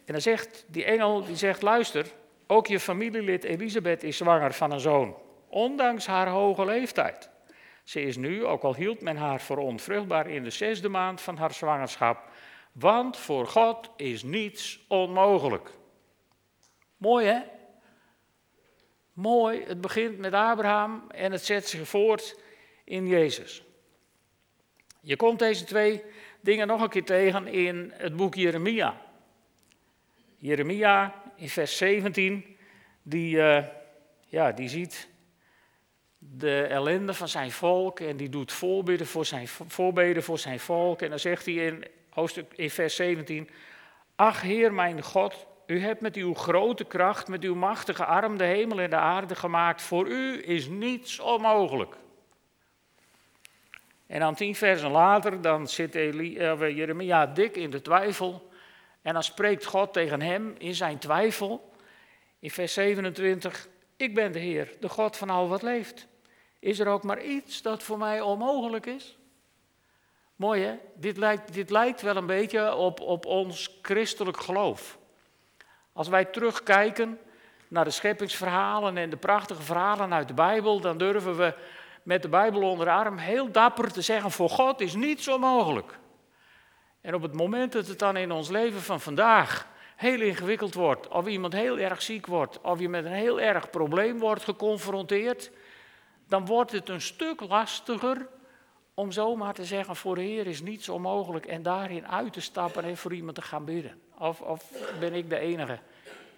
En 0.05 0.13
dan 0.13 0.21
zegt 0.21 0.65
die 0.69 0.85
engel, 0.85 1.25
die 1.25 1.37
zegt, 1.37 1.63
luister, 1.63 2.07
ook 2.47 2.67
je 2.67 2.81
familielid 2.81 3.45
Elisabeth 3.45 4.03
is 4.03 4.17
zwanger 4.17 4.53
van 4.53 4.71
een 4.71 4.81
zoon, 4.81 5.17
ondanks 5.49 6.07
haar 6.07 6.29
hoge 6.29 6.65
leeftijd. 6.65 7.31
Ze 7.85 8.03
is 8.03 8.17
nu, 8.17 8.45
ook 8.45 8.63
al 8.63 8.75
hield 8.75 9.01
men 9.01 9.17
haar 9.17 9.41
voor 9.41 9.59
onvruchtbaar, 9.59 10.27
in 10.27 10.43
de 10.43 10.51
zesde 10.51 10.89
maand 10.89 11.21
van 11.21 11.37
haar 11.37 11.53
zwangerschap. 11.53 12.29
Want 12.73 13.17
voor 13.17 13.47
God 13.47 13.91
is 13.97 14.23
niets 14.23 14.85
onmogelijk. 14.89 15.71
Mooi 16.97 17.27
hè? 17.27 17.41
Mooi, 19.17 19.65
het 19.65 19.81
begint 19.81 20.19
met 20.19 20.33
Abraham 20.33 21.05
en 21.11 21.33
het 21.33 21.45
zet 21.45 21.69
zich 21.69 21.89
voort 21.89 22.39
in 22.85 23.07
Jezus. 23.07 23.63
Je 25.01 25.17
komt 25.17 25.39
deze 25.39 25.65
twee 25.65 26.03
dingen 26.41 26.67
nog 26.67 26.83
een 26.83 26.89
keer 26.89 27.05
tegen 27.05 27.47
in 27.47 27.93
het 27.95 28.17
boek 28.17 28.35
Jeremia. 28.35 29.01
Jeremia 30.37 31.23
in 31.37 31.49
vers 31.49 31.77
17, 31.77 32.57
die, 33.03 33.37
uh, 33.37 33.65
ja, 34.27 34.53
die 34.53 34.69
ziet 34.69 35.09
de 36.19 36.63
ellende 36.63 37.15
van 37.15 37.29
zijn 37.29 37.51
volk 37.51 38.01
en 38.01 38.17
die 38.17 38.29
doet 38.29 38.53
voorbeden 38.53 39.07
voor 39.07 39.27
zijn, 39.27 39.49
voorbeden 39.49 40.23
voor 40.23 40.39
zijn 40.39 40.61
volk. 40.61 41.03
En 41.03 41.11
dan 41.11 41.19
zegt 41.19 41.47
hij 41.47 41.55
in, 41.55 41.85
hoofdstuk, 42.11 42.53
in 42.55 42.71
vers 42.71 42.97
17, 42.97 43.49
Ach 44.15 44.41
Heer 44.41 44.73
mijn 44.73 45.03
God, 45.03 45.47
u 45.67 45.81
hebt 45.81 46.01
met 46.01 46.17
uw 46.17 46.35
grote 46.35 46.85
kracht, 46.85 47.29
met 47.29 47.43
uw 47.43 47.55
machtige 47.55 48.05
arm 48.05 48.37
de 48.37 48.45
hemel 48.45 48.81
en 48.81 48.91
de 48.91 48.97
aarde 48.97 49.35
gemaakt. 49.35 49.83
Voor 49.83 50.09
u 50.09 50.49
is 50.49 50.69
niets 50.69 51.21
onmogelijk. 51.21 51.97
En 54.07 54.21
dan 54.21 54.35
tien 54.35 54.55
versen 54.55 54.91
later, 54.91 55.41
dan 55.41 55.69
zit 55.69 55.95
Eli, 55.95 56.39
uh, 56.39 56.77
Jeremia 56.77 57.27
dik 57.27 57.57
in 57.57 57.71
de 57.71 57.83
twijfel. 57.83 58.51
En 59.03 59.13
dan 59.13 59.23
spreekt 59.23 59.65
God 59.65 59.93
tegen 59.93 60.23
hem 60.23 60.55
in 60.59 60.75
zijn 60.75 60.99
twijfel. 60.99 61.73
In 62.39 62.51
vers 62.51 62.73
27, 62.73 63.69
ik 63.97 64.15
ben 64.15 64.33
de 64.33 64.39
Heer, 64.39 64.73
de 64.81 64.89
God 64.89 65.17
van 65.17 65.31
al 65.31 65.49
wat 65.49 65.63
leeft. 65.63 66.07
Is 66.59 66.79
er 66.79 66.87
ook 66.87 67.03
maar 67.03 67.23
iets 67.23 67.63
dat 67.63 67.83
voor 67.83 67.99
mij 67.99 68.21
onmogelijk 68.21 68.87
is? 68.87 69.19
Mooi 70.37 70.63
hè? 70.63 70.75
Dit 70.95 71.17
lijkt, 71.17 71.55
dit 71.55 71.71
lijkt 71.71 72.03
wel 72.03 72.17
een 72.17 72.27
beetje 72.27 72.75
op, 72.75 73.01
op 73.01 73.27
ons 73.27 73.79
christelijk 73.83 74.41
geloof. 74.41 74.99
Als 75.97 76.09
wij 76.09 76.25
terugkijken 76.25 77.19
naar 77.69 77.85
de 77.85 77.91
scheppingsverhalen 77.91 78.97
en 78.97 79.11
de 79.11 79.17
prachtige 79.17 79.63
verhalen 79.63 80.15
uit 80.15 80.29
de 80.29 80.35
Bijbel, 80.35 80.81
dan 80.81 80.99
durven 80.99 81.37
we 81.37 81.55
met 82.03 82.23
de 82.23 82.29
Bijbel 82.29 82.63
onder 82.63 82.87
de 82.87 82.93
arm 82.93 83.19
heel 83.19 83.51
dapper 83.51 83.93
te 83.93 84.03
zeggen: 84.03 84.31
voor 84.31 84.51
God 84.51 84.81
is 84.81 84.95
niets 84.95 85.29
onmogelijk. 85.29 85.99
En 87.01 87.15
op 87.15 87.23
het 87.23 87.33
moment 87.33 87.73
dat 87.73 87.87
het 87.87 87.99
dan 87.99 88.17
in 88.17 88.33
ons 88.33 88.49
leven 88.49 88.81
van 88.81 89.01
vandaag 89.01 89.69
heel 89.97 90.21
ingewikkeld 90.21 90.75
wordt, 90.75 91.09
of 91.09 91.27
iemand 91.27 91.53
heel 91.53 91.79
erg 91.79 92.03
ziek 92.03 92.27
wordt, 92.27 92.61
of 92.61 92.81
je 92.81 92.89
met 92.89 93.05
een 93.05 93.13
heel 93.13 93.41
erg 93.41 93.71
probleem 93.71 94.19
wordt 94.19 94.45
geconfronteerd, 94.45 95.51
dan 96.29 96.47
wordt 96.47 96.73
het 96.73 96.89
een 96.89 97.01
stuk 97.01 97.41
lastiger 97.41 98.29
om 98.95 99.13
zomaar 99.13 99.55
te 99.55 99.65
zeggen: 99.65 99.97
voor 99.97 100.15
de 100.15 100.23
Heer 100.23 100.47
is 100.47 100.61
niets 100.61 100.89
onmogelijk 100.89 101.47
en 101.47 101.63
daarin 101.63 102.09
uit 102.09 102.33
te 102.33 102.41
stappen 102.41 102.85
en 102.85 102.97
voor 102.97 103.15
iemand 103.15 103.35
te 103.35 103.43
gaan 103.43 103.65
bidden. 103.65 104.06
Of, 104.19 104.41
of 104.41 104.71
ben 105.01 105.15
ik 105.15 105.31
de 105.31 105.39
enige 105.39 105.79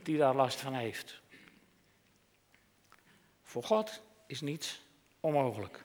die 0.02 0.18
daar 0.18 0.35
last 0.35 0.61
van 0.61 0.75
heeft? 0.75 1.20
Voor 3.42 3.62
God 3.62 4.02
is 4.26 4.40
niets 4.40 4.82
onmogelijk. 5.20 5.85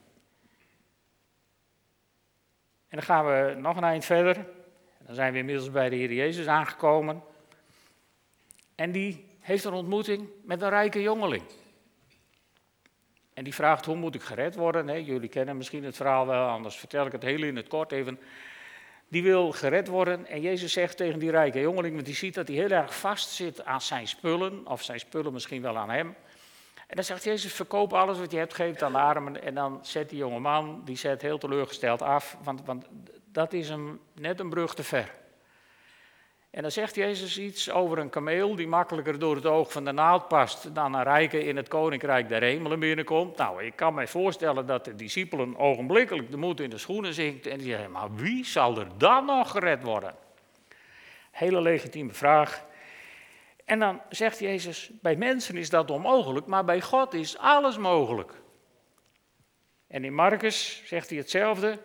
En 2.87 2.99
dan 2.99 3.01
gaan 3.01 3.25
we 3.25 3.55
nog 3.57 3.77
een 3.77 3.83
eind 3.83 4.05
verder. 4.05 4.47
Dan 4.97 5.15
zijn 5.15 5.33
we 5.33 5.39
inmiddels 5.39 5.71
bij 5.71 5.89
de 5.89 5.95
Heer 5.95 6.13
Jezus 6.13 6.47
aangekomen. 6.47 7.23
En 8.75 8.91
die 8.91 9.27
heeft 9.39 9.63
een 9.63 9.73
ontmoeting 9.73 10.29
met 10.43 10.61
een 10.61 10.69
rijke 10.69 11.01
jongeling. 11.01 11.43
En 13.33 13.43
die 13.43 13.53
vraagt, 13.53 13.85
hoe 13.85 13.95
moet 13.95 14.15
ik 14.15 14.21
gered 14.21 14.55
worden? 14.55 15.03
jullie 15.03 15.29
kennen 15.29 15.57
misschien 15.57 15.83
het 15.83 15.95
verhaal 15.95 16.27
wel, 16.27 16.47
anders 16.47 16.75
vertel 16.75 17.05
ik 17.05 17.11
het 17.11 17.23
heel 17.23 17.43
in 17.43 17.55
het 17.55 17.67
kort 17.67 17.91
even. 17.91 18.19
Die 19.13 19.23
wil 19.23 19.51
gered 19.51 19.87
worden 19.87 20.27
en 20.27 20.41
Jezus 20.41 20.73
zegt 20.73 20.97
tegen 20.97 21.19
die 21.19 21.31
rijke 21.31 21.59
jongeling, 21.59 21.93
want 21.93 22.05
die 22.05 22.15
ziet 22.15 22.33
dat 22.33 22.47
hij 22.47 22.57
heel 22.57 22.69
erg 22.69 22.99
vast 22.99 23.29
zit 23.29 23.65
aan 23.65 23.81
zijn 23.81 24.07
spullen, 24.07 24.67
of 24.67 24.83
zijn 24.83 24.99
spullen 24.99 25.33
misschien 25.33 25.61
wel 25.61 25.77
aan 25.77 25.89
hem. 25.89 26.15
En 26.87 26.95
dan 26.95 27.03
zegt 27.03 27.23
Jezus, 27.23 27.53
verkoop 27.53 27.93
alles 27.93 28.17
wat 28.17 28.31
je 28.31 28.37
hebt, 28.37 28.53
geef 28.53 28.71
het 28.71 28.83
aan 28.83 28.91
de 28.91 28.97
armen. 28.97 29.43
En 29.43 29.55
dan 29.55 29.79
zet 29.81 30.09
die 30.09 30.17
jonge 30.17 30.39
man, 30.39 30.81
die 30.85 30.97
zet 30.97 31.21
heel 31.21 31.37
teleurgesteld 31.37 32.01
af, 32.01 32.37
want, 32.43 32.65
want 32.65 32.85
dat 33.31 33.53
is 33.53 33.69
hem 33.69 33.99
net 34.13 34.39
een 34.39 34.49
brug 34.49 34.75
te 34.75 34.83
ver. 34.83 35.11
En 36.53 36.61
dan 36.61 36.71
zegt 36.71 36.95
Jezus 36.95 37.37
iets 37.37 37.71
over 37.71 37.97
een 37.97 38.09
kameel 38.09 38.55
die 38.55 38.67
makkelijker 38.67 39.19
door 39.19 39.35
het 39.35 39.45
oog 39.45 39.71
van 39.71 39.85
de 39.85 39.91
naald 39.91 40.27
past 40.27 40.75
dan 40.75 40.93
een 40.93 41.03
rijke 41.03 41.43
in 41.43 41.55
het 41.55 41.67
koninkrijk 41.67 42.29
der 42.29 42.41
hemelen 42.41 42.79
binnenkomt. 42.79 43.37
Nou, 43.37 43.63
ik 43.63 43.75
kan 43.75 43.93
mij 43.93 44.07
voorstellen 44.07 44.65
dat 44.65 44.85
de 44.85 44.95
discipelen 44.95 45.57
ogenblikkelijk 45.57 46.31
de 46.31 46.37
moed 46.37 46.59
in 46.59 46.69
de 46.69 46.77
schoenen 46.77 47.13
zinkt 47.13 47.47
en 47.47 47.57
die 47.57 47.67
zeggen, 47.67 47.91
maar 47.91 48.15
wie 48.15 48.45
zal 48.45 48.79
er 48.79 48.87
dan 48.97 49.25
nog 49.25 49.51
gered 49.51 49.83
worden? 49.83 50.15
Hele 51.31 51.61
legitieme 51.61 52.13
vraag. 52.13 52.65
En 53.65 53.79
dan 53.79 54.01
zegt 54.09 54.39
Jezus, 54.39 54.91
bij 55.01 55.15
mensen 55.15 55.57
is 55.57 55.69
dat 55.69 55.91
onmogelijk, 55.91 56.45
maar 56.45 56.65
bij 56.65 56.81
God 56.81 57.13
is 57.13 57.37
alles 57.37 57.77
mogelijk. 57.77 58.33
En 59.87 60.03
in 60.03 60.13
Marcus 60.13 60.81
zegt 60.85 61.09
hij 61.09 61.17
hetzelfde. 61.17 61.79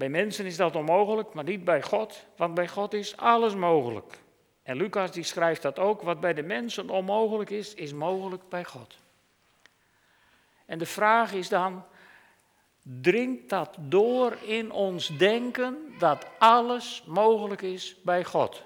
Bij 0.00 0.08
mensen 0.08 0.46
is 0.46 0.56
dat 0.56 0.76
onmogelijk, 0.76 1.34
maar 1.34 1.44
niet 1.44 1.64
bij 1.64 1.82
God, 1.82 2.26
want 2.36 2.54
bij 2.54 2.68
God 2.68 2.94
is 2.94 3.16
alles 3.16 3.54
mogelijk. 3.54 4.18
En 4.62 4.76
Lucas 4.76 5.10
die 5.10 5.22
schrijft 5.22 5.62
dat 5.62 5.78
ook, 5.78 6.02
wat 6.02 6.20
bij 6.20 6.34
de 6.34 6.42
mensen 6.42 6.90
onmogelijk 6.90 7.50
is, 7.50 7.74
is 7.74 7.92
mogelijk 7.92 8.48
bij 8.48 8.64
God. 8.64 8.96
En 10.66 10.78
de 10.78 10.86
vraag 10.86 11.32
is 11.32 11.48
dan, 11.48 11.84
dringt 12.82 13.48
dat 13.48 13.76
door 13.78 14.36
in 14.42 14.72
ons 14.72 15.18
denken 15.18 15.94
dat 15.98 16.26
alles 16.38 17.04
mogelijk 17.06 17.62
is 17.62 17.96
bij 18.02 18.24
God? 18.24 18.62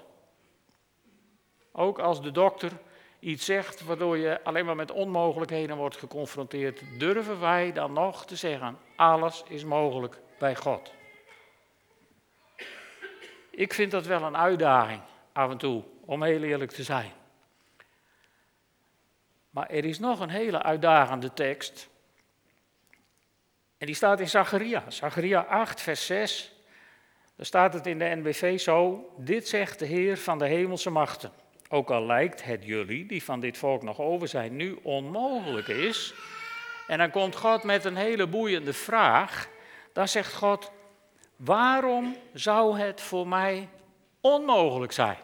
Ook 1.71 1.99
als 1.99 2.21
de 2.21 2.31
dokter 2.31 2.71
iets 3.19 3.45
zegt 3.45 3.85
waardoor 3.85 4.17
je 4.17 4.43
alleen 4.43 4.65
maar 4.65 4.75
met 4.75 4.91
onmogelijkheden 4.91 5.77
wordt 5.77 5.97
geconfronteerd, 5.97 6.81
durven 6.99 7.39
wij 7.39 7.71
dan 7.71 7.93
nog 7.93 8.25
te 8.25 8.35
zeggen, 8.35 8.77
alles 8.95 9.43
is 9.47 9.63
mogelijk 9.63 10.19
bij 10.39 10.55
God. 10.55 10.93
Ik 13.55 13.73
vind 13.73 13.91
dat 13.91 14.05
wel 14.05 14.21
een 14.21 14.37
uitdaging 14.37 15.01
af 15.33 15.51
en 15.51 15.57
toe, 15.57 15.83
om 16.05 16.23
heel 16.23 16.43
eerlijk 16.43 16.71
te 16.71 16.83
zijn. 16.83 17.11
Maar 19.49 19.69
er 19.69 19.85
is 19.85 19.99
nog 19.99 20.19
een 20.19 20.29
hele 20.29 20.63
uitdagende 20.63 21.33
tekst. 21.33 21.89
En 23.77 23.85
die 23.85 23.95
staat 23.95 24.19
in 24.19 24.29
Zacharia. 24.29 24.83
Zacharia 24.87 25.39
8, 25.41 25.81
vers 25.81 26.05
6. 26.05 26.51
Daar 27.35 27.45
staat 27.45 27.73
het 27.73 27.87
in 27.87 27.99
de 27.99 28.15
NBV 28.15 28.59
zo. 28.59 29.09
Dit 29.17 29.47
zegt 29.47 29.79
de 29.79 29.85
Heer 29.85 30.17
van 30.17 30.39
de 30.39 30.45
hemelse 30.45 30.89
machten. 30.89 31.31
Ook 31.69 31.89
al 31.89 32.05
lijkt 32.05 32.43
het 32.43 32.65
jullie, 32.65 33.05
die 33.05 33.23
van 33.23 33.39
dit 33.39 33.57
volk 33.57 33.83
nog 33.83 33.99
over 33.99 34.27
zijn, 34.27 34.55
nu 34.55 34.79
onmogelijk 34.83 35.67
is. 35.67 36.13
En 36.87 36.97
dan 36.97 37.11
komt 37.11 37.35
God 37.35 37.63
met 37.63 37.85
een 37.85 37.95
hele 37.95 38.27
boeiende 38.27 38.73
vraag. 38.73 39.47
Dan 39.93 40.07
zegt 40.07 40.33
God, 40.33 40.71
Waarom 41.35 42.15
zou 42.33 42.79
het 42.79 43.01
voor 43.01 43.27
mij 43.27 43.69
onmogelijk 44.21 44.91
zijn? 44.91 45.17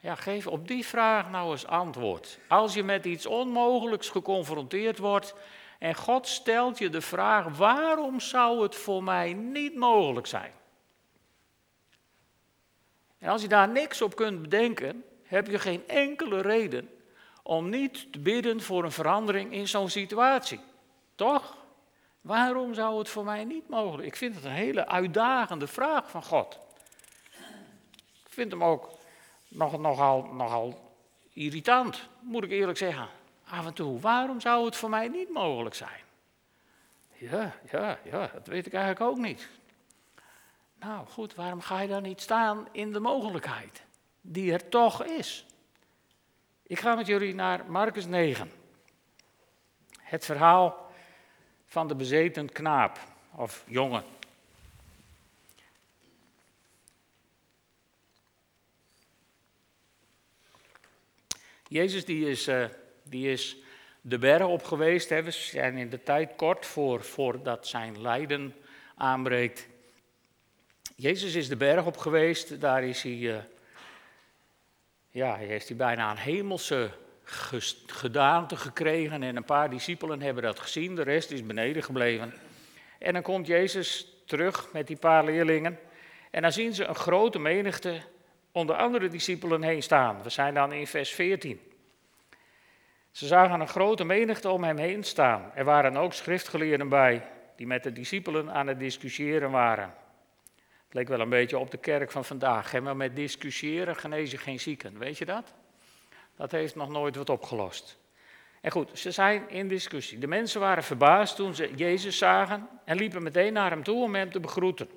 Ja, 0.00 0.14
geef 0.14 0.46
op 0.46 0.68
die 0.68 0.86
vraag 0.86 1.30
nou 1.30 1.50
eens 1.50 1.66
antwoord. 1.66 2.38
Als 2.48 2.74
je 2.74 2.82
met 2.82 3.04
iets 3.04 3.26
onmogelijks 3.26 4.08
geconfronteerd 4.08 4.98
wordt 4.98 5.34
en 5.78 5.94
God 5.94 6.26
stelt 6.26 6.78
je 6.78 6.90
de 6.90 7.00
vraag: 7.00 7.56
waarom 7.56 8.20
zou 8.20 8.62
het 8.62 8.74
voor 8.74 9.02
mij 9.02 9.32
niet 9.32 9.76
mogelijk 9.76 10.26
zijn? 10.26 10.52
En 13.18 13.28
als 13.28 13.42
je 13.42 13.48
daar 13.48 13.68
niks 13.68 14.02
op 14.02 14.16
kunt 14.16 14.42
bedenken, 14.42 15.04
heb 15.22 15.46
je 15.46 15.58
geen 15.58 15.88
enkele 15.88 16.40
reden 16.40 16.90
om 17.42 17.68
niet 17.68 18.12
te 18.12 18.18
bidden 18.18 18.60
voor 18.60 18.84
een 18.84 18.92
verandering 18.92 19.52
in 19.52 19.68
zo'n 19.68 19.88
situatie. 19.88 20.60
Toch? 21.14 21.56
Waarom 22.28 22.74
zou 22.74 22.98
het 22.98 23.08
voor 23.08 23.24
mij 23.24 23.44
niet 23.44 23.68
mogelijk? 23.68 24.06
Ik 24.08 24.16
vind 24.16 24.34
het 24.34 24.44
een 24.44 24.50
hele 24.50 24.86
uitdagende 24.86 25.66
vraag 25.66 26.10
van 26.10 26.22
God. 26.22 26.58
Ik 28.24 28.28
vind 28.28 28.50
hem 28.50 28.64
ook 28.64 28.90
nog, 29.48 29.78
nogal, 29.78 30.22
nogal 30.22 30.92
irritant, 31.32 32.08
moet 32.20 32.44
ik 32.44 32.50
eerlijk 32.50 32.78
zeggen. 32.78 33.08
Af 33.44 33.66
en 33.66 33.74
toe, 33.74 34.00
waarom 34.00 34.40
zou 34.40 34.64
het 34.64 34.76
voor 34.76 34.88
mij 34.88 35.08
niet 35.08 35.32
mogelijk 35.32 35.74
zijn? 35.74 36.00
Ja, 37.12 37.54
ja, 37.70 37.98
ja, 38.04 38.30
dat 38.32 38.46
weet 38.46 38.66
ik 38.66 38.72
eigenlijk 38.72 39.10
ook 39.10 39.18
niet. 39.18 39.48
Nou 40.78 41.06
goed, 41.06 41.34
waarom 41.34 41.60
ga 41.60 41.80
je 41.80 41.88
dan 41.88 42.02
niet 42.02 42.20
staan 42.20 42.68
in 42.72 42.92
de 42.92 43.00
mogelijkheid 43.00 43.82
die 44.20 44.52
er 44.52 44.68
toch 44.68 45.04
is? 45.04 45.46
Ik 46.62 46.80
ga 46.80 46.94
met 46.94 47.06
jullie 47.06 47.34
naar 47.34 47.70
Marcus 47.70 48.06
9. 48.06 48.50
Het 49.98 50.24
verhaal 50.24 50.86
van 51.68 51.88
de 51.88 51.94
bezeten 51.94 52.52
knaap 52.52 52.98
of 53.34 53.64
jongen. 53.66 54.04
Jezus 61.68 62.04
die 62.04 62.30
is, 62.30 62.48
uh, 62.48 62.64
die 63.02 63.30
is 63.30 63.56
de 64.00 64.18
berg 64.18 64.46
op 64.46 64.64
geweest. 64.64 65.08
Hè. 65.08 65.22
We 65.22 65.30
zijn 65.30 65.76
in 65.76 65.90
de 65.90 66.02
tijd 66.02 66.36
kort 66.36 66.66
voor, 66.66 67.04
voordat 67.04 67.66
zijn 67.66 68.00
lijden 68.00 68.54
aanbreekt. 68.94 69.66
Jezus 70.96 71.34
is 71.34 71.48
de 71.48 71.56
berg 71.56 71.86
op 71.86 71.96
geweest, 71.96 72.60
daar 72.60 72.84
is 72.84 73.02
hij, 73.02 73.12
uh, 73.12 73.36
ja, 75.10 75.36
heeft 75.36 75.68
hij 75.68 75.76
bijna 75.76 76.10
een 76.10 76.16
hemelse 76.16 76.90
gedaante 77.86 78.56
gekregen 78.56 79.22
en 79.22 79.36
een 79.36 79.44
paar 79.44 79.70
discipelen 79.70 80.22
hebben 80.22 80.42
dat 80.42 80.60
gezien, 80.60 80.94
de 80.94 81.02
rest 81.02 81.30
is 81.30 81.46
beneden 81.46 81.82
gebleven. 81.82 82.34
En 82.98 83.12
dan 83.12 83.22
komt 83.22 83.46
Jezus 83.46 84.16
terug 84.26 84.72
met 84.72 84.86
die 84.86 84.96
paar 84.96 85.24
leerlingen 85.24 85.78
en 86.30 86.42
dan 86.42 86.52
zien 86.52 86.74
ze 86.74 86.84
een 86.84 86.94
grote 86.94 87.38
menigte 87.38 88.00
onder 88.52 88.76
andere 88.76 89.08
discipelen 89.08 89.62
heen 89.62 89.82
staan. 89.82 90.22
We 90.22 90.28
zijn 90.28 90.54
dan 90.54 90.72
in 90.72 90.86
vers 90.86 91.10
14. 91.10 91.60
Ze 93.10 93.26
zagen 93.26 93.60
een 93.60 93.68
grote 93.68 94.04
menigte 94.04 94.50
om 94.50 94.64
hem 94.64 94.76
heen 94.76 95.04
staan. 95.04 95.50
Er 95.54 95.64
waren 95.64 95.96
ook 95.96 96.12
schriftgeleerden 96.12 96.88
bij 96.88 97.28
die 97.56 97.66
met 97.66 97.82
de 97.82 97.92
discipelen 97.92 98.50
aan 98.52 98.66
het 98.66 98.78
discussiëren 98.78 99.50
waren. 99.50 99.94
Het 100.84 100.94
leek 100.94 101.08
wel 101.08 101.20
een 101.20 101.28
beetje 101.28 101.58
op 101.58 101.70
de 101.70 101.78
kerk 101.78 102.10
van 102.10 102.24
vandaag. 102.24 102.80
Maar 102.80 102.96
met 102.96 103.16
discussiëren 103.16 103.96
genezen 103.96 104.38
geen 104.38 104.60
zieken. 104.60 104.98
Weet 104.98 105.18
je 105.18 105.24
dat? 105.24 105.54
Dat 106.38 106.52
heeft 106.52 106.74
nog 106.74 106.88
nooit 106.88 107.16
wat 107.16 107.30
opgelost. 107.30 107.98
En 108.60 108.70
goed, 108.70 108.98
ze 108.98 109.10
zijn 109.10 109.50
in 109.50 109.68
discussie. 109.68 110.18
De 110.18 110.26
mensen 110.26 110.60
waren 110.60 110.82
verbaasd 110.82 111.36
toen 111.36 111.54
ze 111.54 111.74
Jezus 111.74 112.18
zagen 112.18 112.68
en 112.84 112.96
liepen 112.96 113.22
meteen 113.22 113.52
naar 113.52 113.70
hem 113.70 113.82
toe 113.82 114.02
om 114.02 114.14
hem 114.14 114.30
te 114.30 114.40
begroeten. 114.40 114.88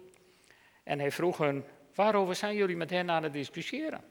En 0.83 0.99
hij 0.99 1.11
vroeg 1.11 1.37
hen, 1.37 1.65
waarover 1.95 2.35
zijn 2.35 2.55
jullie 2.55 2.75
met 2.75 2.89
hen 2.89 3.09
aan 3.11 3.23
het 3.23 3.33
discussiëren? 3.33 4.03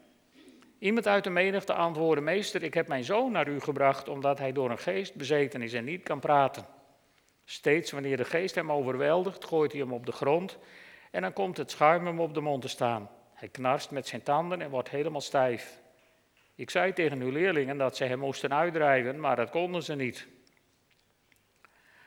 Iemand 0.78 1.06
uit 1.06 1.24
de 1.24 1.30
menigte 1.30 1.74
antwoordde, 1.74 2.24
meester, 2.24 2.62
ik 2.62 2.74
heb 2.74 2.88
mijn 2.88 3.04
zoon 3.04 3.32
naar 3.32 3.48
u 3.48 3.60
gebracht 3.60 4.08
omdat 4.08 4.38
hij 4.38 4.52
door 4.52 4.70
een 4.70 4.78
geest 4.78 5.14
bezeten 5.14 5.62
is 5.62 5.72
en 5.72 5.84
niet 5.84 6.02
kan 6.02 6.20
praten. 6.20 6.66
Steeds 7.44 7.90
wanneer 7.90 8.16
de 8.16 8.24
geest 8.24 8.54
hem 8.54 8.72
overweldigt, 8.72 9.44
gooit 9.44 9.72
hij 9.72 9.80
hem 9.80 9.92
op 9.92 10.06
de 10.06 10.12
grond 10.12 10.58
en 11.10 11.22
dan 11.22 11.32
komt 11.32 11.56
het 11.56 11.70
schuim 11.70 12.06
hem 12.06 12.20
op 12.20 12.34
de 12.34 12.40
mond 12.40 12.62
te 12.62 12.68
staan. 12.68 13.10
Hij 13.34 13.48
knarst 13.48 13.90
met 13.90 14.06
zijn 14.06 14.22
tanden 14.22 14.60
en 14.62 14.70
wordt 14.70 14.90
helemaal 14.90 15.20
stijf. 15.20 15.79
Ik 16.60 16.70
zei 16.70 16.92
tegen 16.92 17.20
uw 17.20 17.30
leerlingen 17.30 17.78
dat 17.78 17.96
ze 17.96 18.04
hem 18.04 18.18
moesten 18.18 18.54
uitdrijven, 18.54 19.20
maar 19.20 19.36
dat 19.36 19.50
konden 19.50 19.82
ze 19.82 19.94
niet. 19.94 20.26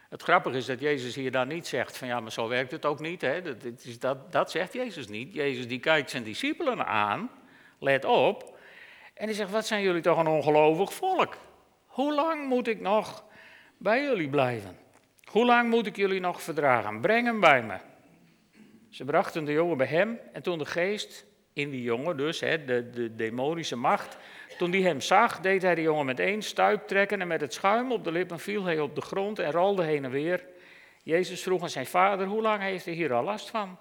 Het 0.10 0.22
grappige 0.22 0.57
is 0.57 0.65
dat 0.65 0.79
Jezus 0.79 1.15
hier 1.15 1.31
dan 1.31 1.48
niet 1.48 1.67
zegt 1.67 1.98
van 1.98 2.07
ja, 2.07 2.19
maar 2.19 2.31
zo 2.31 2.48
werkt 2.48 2.72
het 2.72 2.86
ook 2.86 3.00
niet. 3.00 3.22
Hè? 3.22 3.41
Dat, 3.41 3.57
dat, 4.00 4.31
dat 4.31 4.51
zegt 4.51 4.74
Jezus 4.74 5.07
niet. 5.07 5.33
Jezus 5.33 5.67
die 5.67 5.79
kijkt 5.79 6.10
zijn 6.10 6.24
discipelen 6.24 6.86
aan, 6.86 7.29
let 7.79 8.05
op, 8.05 8.57
en 9.13 9.25
die 9.25 9.36
zegt, 9.36 9.51
wat 9.51 9.67
zijn 9.67 9.81
jullie 9.81 10.01
toch 10.01 10.17
een 10.17 10.27
ongelovig 10.27 10.93
volk? 10.93 11.38
Hoe 11.86 12.13
lang 12.13 12.48
moet 12.48 12.67
ik 12.67 12.79
nog 12.79 13.25
bij 13.77 14.03
jullie 14.03 14.29
blijven? 14.29 14.77
Hoe 15.24 15.45
lang 15.45 15.69
moet 15.69 15.86
ik 15.86 15.95
jullie 15.95 16.19
nog 16.19 16.41
verdragen? 16.41 17.01
Breng 17.01 17.25
hem 17.25 17.39
bij 17.39 17.63
me. 17.63 17.77
Ze 18.89 19.05
brachten 19.05 19.45
de 19.45 19.51
jongen 19.51 19.77
bij 19.77 19.88
hem 19.88 20.19
en 20.33 20.41
toen 20.41 20.57
de 20.57 20.65
geest 20.65 21.25
in 21.53 21.69
die 21.69 21.81
jongen, 21.81 22.17
dus 22.17 22.39
hè, 22.39 22.65
de, 22.65 22.89
de 22.89 23.15
demonische 23.15 23.75
macht, 23.75 24.17
toen 24.63 24.72
die 24.72 24.86
hem 24.86 25.01
zag, 25.01 25.39
deed 25.39 25.62
hij 25.62 25.75
de 25.75 25.82
jongen 25.82 26.05
met 26.05 26.20
één 26.20 26.41
stuip 26.41 26.88
trekken 26.88 27.22
en 27.22 27.27
met 27.27 27.41
het 27.41 27.53
schuim 27.53 27.91
op 27.91 28.03
de 28.03 28.12
lippen 28.12 28.39
viel 28.39 28.63
hij 28.63 28.79
op 28.79 28.96
de 28.96 29.01
grond 29.01 29.39
en 29.39 29.51
rolde 29.51 29.84
heen 29.84 30.03
en 30.03 30.12
weer. 30.12 30.46
Jezus 31.01 31.43
vroeg 31.43 31.62
aan 31.62 31.70
zijn 31.70 31.86
vader, 31.86 32.27
hoe 32.27 32.41
lang 32.41 32.62
heeft 32.62 32.86
hij 32.86 32.93
hier 32.93 33.13
al 33.13 33.24
last 33.24 33.50
van? 33.50 33.77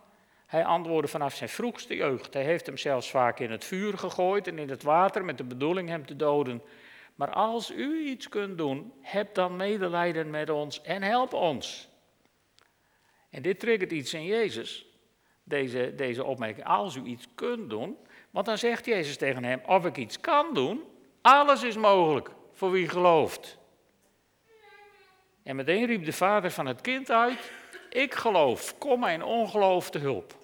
Hij 0.47 0.65
antwoordde 0.65 1.09
vanaf 1.09 1.35
zijn 1.35 1.49
vroegste 1.49 1.97
jeugd. 1.97 2.35
Hij 2.35 2.43
heeft 2.43 2.67
hem 2.67 2.77
zelfs 2.77 3.11
vaak 3.11 3.39
in 3.39 3.51
het 3.51 3.65
vuur 3.65 3.99
gegooid 3.99 4.47
en 4.47 4.59
in 4.59 4.69
het 4.69 4.83
water 4.83 5.25
met 5.25 5.39
de 5.39 5.45
bedoeling 5.45 5.89
hem 5.89 6.07
te 6.07 6.17
doden. 6.17 6.63
Maar 7.15 7.31
als 7.31 7.71
u 7.71 8.05
iets 8.05 8.29
kunt 8.29 8.59
doen, 8.59 8.93
heb 9.01 9.35
dan 9.35 9.57
medelijden 9.57 10.31
met 10.31 10.51
ons 10.51 10.83
en 10.83 11.03
help 11.03 11.33
ons. 11.33 11.89
En 13.31 13.43
dit 13.43 13.61
triggert 13.61 13.93
iets 13.93 14.15
in 14.15 14.25
Jezus, 14.25 14.87
deze, 15.45 15.93
deze 15.97 16.25
opmerking. 16.25 16.67
Als 16.67 16.97
u 16.97 17.03
iets 17.03 17.29
kunt 17.35 17.71
doen, 17.71 17.97
want 18.33 18.47
dan 18.47 18.59
zegt 18.59 18.85
Jezus 18.85 19.17
tegen 19.17 19.45
hem, 19.45 19.63
of 19.67 19.85
ik 19.85 19.97
iets 19.97 20.21
kan 20.21 20.55
doen, 20.55 20.85
alles 21.21 21.63
is 21.63 21.77
mogelijk 21.77 22.31
voor 22.53 22.71
wie 22.71 22.89
gelooft. 22.89 23.59
En 25.43 25.57
meteen 25.57 25.87
riep 25.87 26.05
de 26.05 26.13
vader 26.13 26.51
van 26.51 26.67
het 26.67 26.81
kind 26.81 27.11
uit, 27.11 27.51
ik 27.91 28.15
geloof, 28.15 28.79
kom 28.79 29.01
mijn 29.01 29.23
ongeloof 29.23 29.91
te 29.91 29.99
hulp. 29.99 30.35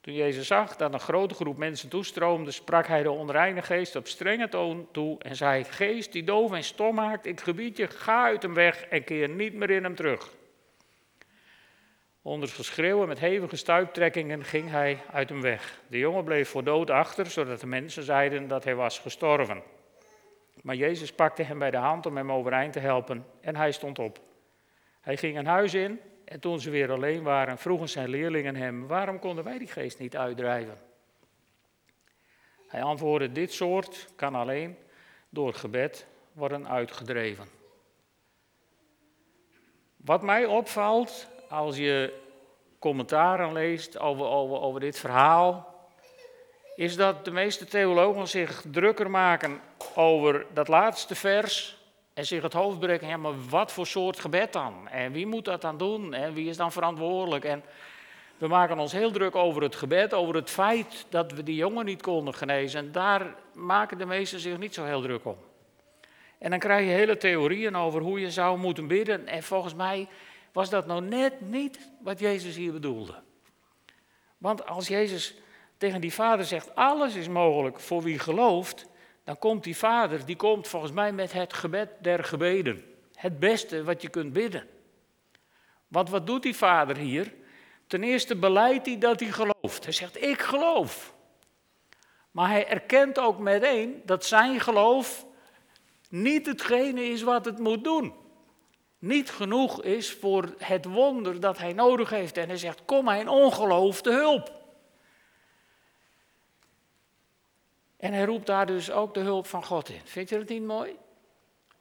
Toen 0.00 0.14
Jezus 0.14 0.46
zag 0.46 0.76
dat 0.76 0.92
een 0.92 1.00
grote 1.00 1.34
groep 1.34 1.56
mensen 1.56 1.88
toestroomde, 1.88 2.50
sprak 2.50 2.86
hij 2.86 3.02
de 3.02 3.10
onreine 3.10 3.62
geest 3.62 3.96
op 3.96 4.06
strenge 4.06 4.48
toon 4.48 4.88
toe 4.92 5.18
en 5.18 5.36
zei: 5.36 5.64
Geest 5.64 6.12
die 6.12 6.24
doof 6.24 6.52
en 6.52 6.64
stom 6.64 6.94
maakt, 6.94 7.26
ik 7.26 7.40
gebied 7.40 7.76
je, 7.76 7.86
ga 7.86 8.24
uit 8.24 8.42
hem 8.42 8.54
weg 8.54 8.84
en 8.84 9.04
keer 9.04 9.28
niet 9.28 9.54
meer 9.54 9.70
in 9.70 9.82
hem 9.82 9.94
terug. 9.94 10.30
Onder 12.28 12.48
geschreeuwen 12.48 13.08
met 13.08 13.18
hevige 13.18 13.56
stuiptrekkingen 13.56 14.44
ging 14.44 14.70
hij 14.70 14.98
uit 15.12 15.28
hem 15.28 15.40
weg. 15.40 15.80
De 15.86 15.98
jongen 15.98 16.24
bleef 16.24 16.48
voor 16.48 16.64
dood 16.64 16.90
achter, 16.90 17.26
zodat 17.26 17.60
de 17.60 17.66
mensen 17.66 18.02
zeiden 18.02 18.48
dat 18.48 18.64
hij 18.64 18.74
was 18.74 18.98
gestorven. 18.98 19.62
Maar 20.62 20.74
Jezus 20.74 21.12
pakte 21.12 21.42
hem 21.42 21.58
bij 21.58 21.70
de 21.70 21.76
hand 21.76 22.06
om 22.06 22.16
hem 22.16 22.32
overeind 22.32 22.72
te 22.72 22.78
helpen 22.78 23.26
en 23.40 23.56
hij 23.56 23.72
stond 23.72 23.98
op. 23.98 24.20
Hij 25.00 25.16
ging 25.16 25.38
een 25.38 25.46
huis 25.46 25.74
in 25.74 26.00
en 26.24 26.40
toen 26.40 26.60
ze 26.60 26.70
weer 26.70 26.92
alleen 26.92 27.22
waren, 27.22 27.58
vroegen 27.58 27.88
zijn 27.88 28.08
leerlingen 28.08 28.56
hem: 28.56 28.86
Waarom 28.86 29.18
konden 29.18 29.44
wij 29.44 29.58
die 29.58 29.68
geest 29.68 29.98
niet 29.98 30.16
uitdrijven? 30.16 30.78
Hij 32.66 32.82
antwoordde: 32.82 33.32
Dit 33.32 33.52
soort 33.52 34.08
kan 34.16 34.34
alleen 34.34 34.76
door 35.28 35.54
gebed 35.54 36.06
worden 36.32 36.68
uitgedreven. 36.68 37.48
Wat 39.96 40.22
mij 40.22 40.46
opvalt 40.46 41.36
als 41.48 41.76
je 41.76 42.12
commentaren 42.78 43.52
leest 43.52 43.98
over, 43.98 44.26
over, 44.26 44.60
over 44.60 44.80
dit 44.80 44.98
verhaal, 44.98 45.76
is 46.76 46.96
dat 46.96 47.24
de 47.24 47.30
meeste 47.30 47.64
theologen 47.64 48.28
zich 48.28 48.62
drukker 48.70 49.10
maken 49.10 49.60
over 49.94 50.46
dat 50.54 50.68
laatste 50.68 51.14
vers 51.14 51.76
en 52.14 52.26
zich 52.26 52.42
het 52.42 52.52
hoofd 52.52 52.78
breken, 52.78 53.08
ja, 53.08 53.16
maar 53.16 53.48
wat 53.48 53.72
voor 53.72 53.86
soort 53.86 54.20
gebed 54.20 54.52
dan? 54.52 54.88
En 54.88 55.12
wie 55.12 55.26
moet 55.26 55.44
dat 55.44 55.60
dan 55.60 55.78
doen? 55.78 56.14
En 56.14 56.34
wie 56.34 56.48
is 56.48 56.56
dan 56.56 56.72
verantwoordelijk? 56.72 57.44
En 57.44 57.62
we 58.38 58.46
maken 58.46 58.78
ons 58.78 58.92
heel 58.92 59.10
druk 59.10 59.34
over 59.34 59.62
het 59.62 59.76
gebed, 59.76 60.14
over 60.14 60.34
het 60.34 60.50
feit 60.50 61.06
dat 61.08 61.32
we 61.32 61.42
die 61.42 61.54
jongen 61.54 61.84
niet 61.84 62.02
konden 62.02 62.34
genezen. 62.34 62.80
En 62.80 62.92
daar 62.92 63.34
maken 63.54 63.98
de 63.98 64.06
meesten 64.06 64.40
zich 64.40 64.58
niet 64.58 64.74
zo 64.74 64.84
heel 64.84 65.00
druk 65.00 65.24
om. 65.24 65.36
En 66.38 66.50
dan 66.50 66.58
krijg 66.58 66.86
je 66.86 66.92
hele 66.92 67.16
theorieën 67.16 67.76
over 67.76 68.00
hoe 68.00 68.20
je 68.20 68.30
zou 68.30 68.58
moeten 68.58 68.86
bidden. 68.86 69.26
En 69.26 69.42
volgens 69.42 69.74
mij 69.74 70.08
was 70.58 70.70
dat 70.70 70.86
nou 70.86 71.02
net 71.02 71.40
niet 71.40 71.78
wat 72.00 72.18
Jezus 72.18 72.56
hier 72.56 72.72
bedoelde. 72.72 73.14
Want 74.38 74.66
als 74.66 74.88
Jezus 74.88 75.34
tegen 75.76 76.00
die 76.00 76.12
vader 76.12 76.44
zegt, 76.44 76.74
alles 76.74 77.14
is 77.14 77.28
mogelijk 77.28 77.80
voor 77.80 78.02
wie 78.02 78.18
gelooft, 78.18 78.86
dan 79.24 79.38
komt 79.38 79.64
die 79.64 79.76
vader, 79.76 80.24
die 80.24 80.36
komt 80.36 80.68
volgens 80.68 80.92
mij 80.92 81.12
met 81.12 81.32
het 81.32 81.52
gebed 81.52 81.88
der 82.00 82.24
gebeden. 82.24 82.84
Het 83.14 83.38
beste 83.38 83.84
wat 83.84 84.02
je 84.02 84.08
kunt 84.08 84.32
bidden. 84.32 84.68
Want 85.88 86.10
wat 86.10 86.26
doet 86.26 86.42
die 86.42 86.56
vader 86.56 86.96
hier? 86.96 87.34
Ten 87.86 88.02
eerste 88.02 88.36
beleidt 88.36 88.86
hij 88.86 88.98
dat 88.98 89.20
hij 89.20 89.30
gelooft. 89.30 89.84
Hij 89.84 89.92
zegt, 89.92 90.22
ik 90.22 90.40
geloof. 90.40 91.14
Maar 92.30 92.48
hij 92.48 92.68
erkent 92.68 93.18
ook 93.18 93.38
meteen 93.38 94.02
dat 94.04 94.24
zijn 94.24 94.60
geloof 94.60 95.26
niet 96.08 96.46
hetgene 96.46 97.04
is 97.04 97.22
wat 97.22 97.44
het 97.44 97.58
moet 97.58 97.84
doen. 97.84 98.26
Niet 98.98 99.30
genoeg 99.30 99.82
is 99.82 100.12
voor 100.12 100.54
het 100.58 100.84
wonder 100.84 101.40
dat 101.40 101.58
hij 101.58 101.72
nodig 101.72 102.10
heeft. 102.10 102.36
En 102.36 102.48
hij 102.48 102.56
zegt, 102.56 102.84
kom 102.84 103.04
mijn 103.04 103.28
ongeloof 103.28 104.02
te 104.02 104.10
hulp. 104.10 104.56
En 107.96 108.12
hij 108.12 108.24
roept 108.24 108.46
daar 108.46 108.66
dus 108.66 108.90
ook 108.90 109.14
de 109.14 109.20
hulp 109.20 109.46
van 109.46 109.64
God 109.64 109.88
in. 109.88 110.00
Vind 110.04 110.28
je 110.28 110.38
dat 110.38 110.48
niet 110.48 110.62
mooi? 110.62 110.96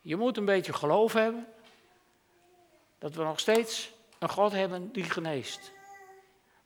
Je 0.01 0.15
moet 0.15 0.37
een 0.37 0.45
beetje 0.45 0.73
geloof 0.73 1.13
hebben 1.13 1.47
dat 2.97 3.15
we 3.15 3.23
nog 3.23 3.39
steeds 3.39 3.93
een 4.19 4.29
God 4.29 4.51
hebben 4.51 4.91
die 4.91 5.03
geneest. 5.03 5.71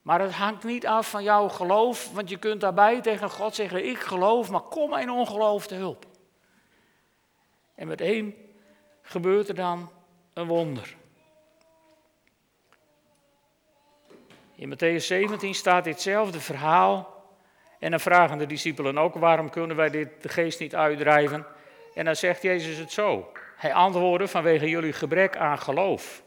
Maar 0.02 0.20
het 0.20 0.32
hangt 0.32 0.64
niet 0.64 0.86
af 0.86 1.10
van 1.10 1.22
jouw 1.22 1.48
geloof, 1.48 2.12
want 2.12 2.28
je 2.28 2.38
kunt 2.38 2.60
daarbij 2.60 3.00
tegen 3.00 3.30
God 3.30 3.54
zeggen: 3.54 3.88
Ik 3.88 3.98
geloof, 3.98 4.50
maar 4.50 4.60
kom 4.60 4.90
mijn 4.90 5.10
ongeloof 5.10 5.66
te 5.66 5.74
hulp. 5.74 6.06
En 7.74 7.86
meteen 7.88 8.34
gebeurt 9.02 9.48
er 9.48 9.54
dan 9.54 9.90
een 10.34 10.46
wonder. 10.46 10.96
In 14.54 14.74
Matthäus 14.74 15.06
17 15.06 15.54
staat 15.54 15.84
ditzelfde 15.84 16.40
verhaal 16.40 17.24
en 17.78 17.90
dan 17.90 18.00
vragen 18.00 18.38
de 18.38 18.46
discipelen 18.46 18.98
ook, 18.98 19.14
waarom 19.14 19.50
kunnen 19.50 19.76
wij 19.76 19.90
dit, 19.90 20.22
de 20.22 20.28
geest 20.28 20.60
niet 20.60 20.74
uitdrijven? 20.74 21.46
En 21.94 22.04
dan 22.04 22.16
zegt 22.16 22.42
Jezus 22.42 22.76
het 22.76 22.92
zo. 22.92 23.32
Hij 23.56 23.74
antwoordde 23.74 24.28
vanwege 24.28 24.68
jullie 24.68 24.92
gebrek 24.92 25.36
aan 25.36 25.58
geloof. 25.58 26.22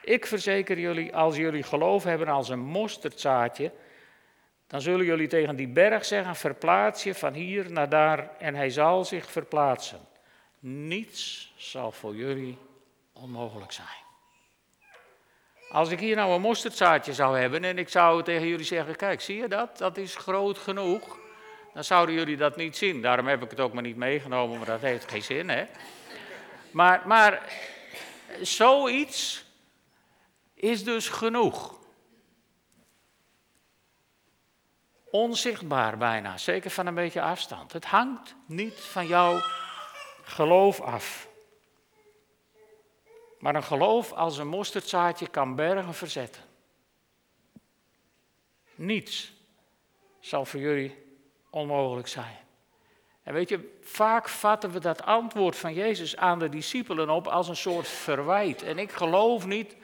Ik 0.00 0.26
verzeker 0.26 0.78
jullie, 0.78 1.16
als 1.16 1.36
jullie 1.36 1.62
geloof 1.62 2.04
hebben 2.04 2.28
als 2.28 2.48
een 2.48 2.60
mosterdzaadje, 2.60 3.72
dan 4.66 4.80
zullen 4.80 5.04
jullie 5.04 5.28
tegen 5.28 5.56
die 5.56 5.68
berg 5.68 6.04
zeggen, 6.04 6.36
verplaats 6.36 7.02
je 7.02 7.14
van 7.14 7.32
hier 7.32 7.72
naar 7.72 7.88
daar 7.88 8.30
en 8.38 8.54
hij 8.54 8.70
zal 8.70 9.04
zich 9.04 9.30
verplaatsen. 9.30 10.00
Niets 10.58 11.52
zal 11.56 11.92
voor 11.92 12.16
jullie 12.16 12.58
onmogelijk 13.22 13.72
zijn. 13.72 14.00
Als 15.70 15.90
ik 15.90 16.00
hier 16.00 16.16
nou 16.16 16.32
een 16.32 16.40
mosterdzaadje 16.40 17.14
zou 17.14 17.38
hebben 17.38 17.64
en 17.64 17.78
ik 17.78 17.88
zou 17.88 18.22
tegen 18.22 18.46
jullie 18.46 18.64
zeggen: 18.64 18.96
Kijk, 18.96 19.20
zie 19.20 19.36
je 19.36 19.48
dat? 19.48 19.78
Dat 19.78 19.96
is 19.96 20.16
groot 20.16 20.58
genoeg. 20.58 21.18
Dan 21.74 21.84
zouden 21.84 22.14
jullie 22.14 22.36
dat 22.36 22.56
niet 22.56 22.76
zien. 22.76 23.02
Daarom 23.02 23.26
heb 23.26 23.42
ik 23.42 23.50
het 23.50 23.60
ook 23.60 23.72
maar 23.72 23.82
niet 23.82 23.96
meegenomen, 23.96 24.56
maar 24.56 24.66
dat 24.66 24.80
heeft 24.80 25.10
geen 25.10 25.22
zin, 25.22 25.48
hè? 25.48 25.64
Maar, 26.70 27.02
maar 27.06 27.52
zoiets 28.40 29.44
is 30.54 30.84
dus 30.84 31.08
genoeg. 31.08 31.80
Onzichtbaar 35.10 35.98
bijna, 35.98 36.38
zeker 36.38 36.70
van 36.70 36.86
een 36.86 36.94
beetje 36.94 37.22
afstand. 37.22 37.72
Het 37.72 37.84
hangt 37.84 38.34
niet 38.46 38.80
van 38.80 39.06
jouw 39.06 39.40
geloof 40.22 40.80
af. 40.80 41.30
Maar 43.42 43.54
een 43.54 43.62
geloof 43.62 44.12
als 44.12 44.38
een 44.38 44.48
mosterdzaadje 44.48 45.28
kan 45.28 45.54
bergen 45.54 45.94
verzetten. 45.94 46.42
Niets 48.74 49.32
zal 50.20 50.44
voor 50.44 50.60
jullie 50.60 50.96
onmogelijk 51.50 52.08
zijn. 52.08 52.36
En 53.22 53.34
weet 53.34 53.48
je, 53.48 53.78
vaak 53.80 54.28
vatten 54.28 54.70
we 54.70 54.80
dat 54.80 55.02
antwoord 55.02 55.56
van 55.56 55.74
Jezus 55.74 56.16
aan 56.16 56.38
de 56.38 56.48
discipelen 56.48 57.10
op 57.10 57.26
als 57.26 57.48
een 57.48 57.56
soort 57.56 57.88
verwijt. 57.88 58.62
En 58.62 58.78
ik 58.78 58.92
geloof 58.92 59.46
niet, 59.46 59.76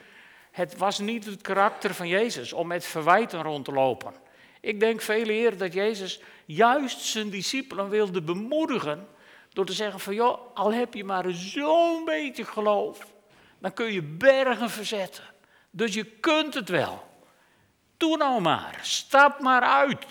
het 0.51 0.77
was 0.77 0.99
niet 0.99 1.25
het 1.25 1.41
karakter 1.41 1.95
van 1.95 2.09
Jezus 2.09 2.53
om 2.53 2.67
met 2.67 2.85
verwijten 2.85 3.43
rond 3.43 3.65
te 3.65 3.73
lopen. 3.73 4.15
Ik 4.61 4.81
denk 4.81 5.01
veel 5.01 5.29
eer 5.29 5.57
dat 5.57 5.73
Jezus 5.73 6.21
juist 6.45 7.01
zijn 7.01 7.31
discipelen 7.31 7.89
wilde 7.89 8.23
bemoedigen 8.23 9.09
door 9.49 9.67
te 9.67 9.73
zeggen 9.73 10.01
van 10.01 10.15
joh, 10.15 10.39
al 10.55 10.73
heb 10.73 10.95
je 10.95 11.05
maar 11.05 11.31
zo'n 11.31 12.05
beetje 12.05 12.45
geloof, 12.45 13.17
dan 13.59 13.73
kun 13.73 13.93
je 13.93 14.03
bergen 14.03 14.71
verzetten. 14.71 15.25
Dus 15.71 15.95
je 15.95 16.05
kunt 16.05 16.55
het 16.55 16.69
wel. 16.69 17.07
Doe 17.97 18.17
nou 18.17 18.41
maar, 18.41 18.79
stap 18.83 19.41
maar 19.41 19.63
uit. 19.63 20.07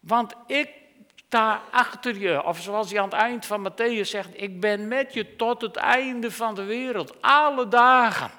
Want 0.00 0.34
ik 0.46 0.70
sta 1.14 1.62
achter 1.70 2.16
je, 2.16 2.44
of 2.44 2.60
zoals 2.60 2.90
hij 2.90 3.00
aan 3.00 3.08
het 3.08 3.18
eind 3.18 3.46
van 3.46 3.70
Matthäus 3.70 4.00
zegt, 4.00 4.42
ik 4.42 4.60
ben 4.60 4.88
met 4.88 5.14
je 5.14 5.36
tot 5.36 5.60
het 5.60 5.76
einde 5.76 6.30
van 6.30 6.54
de 6.54 6.64
wereld, 6.64 7.22
alle 7.22 7.68
dagen. 7.68 8.30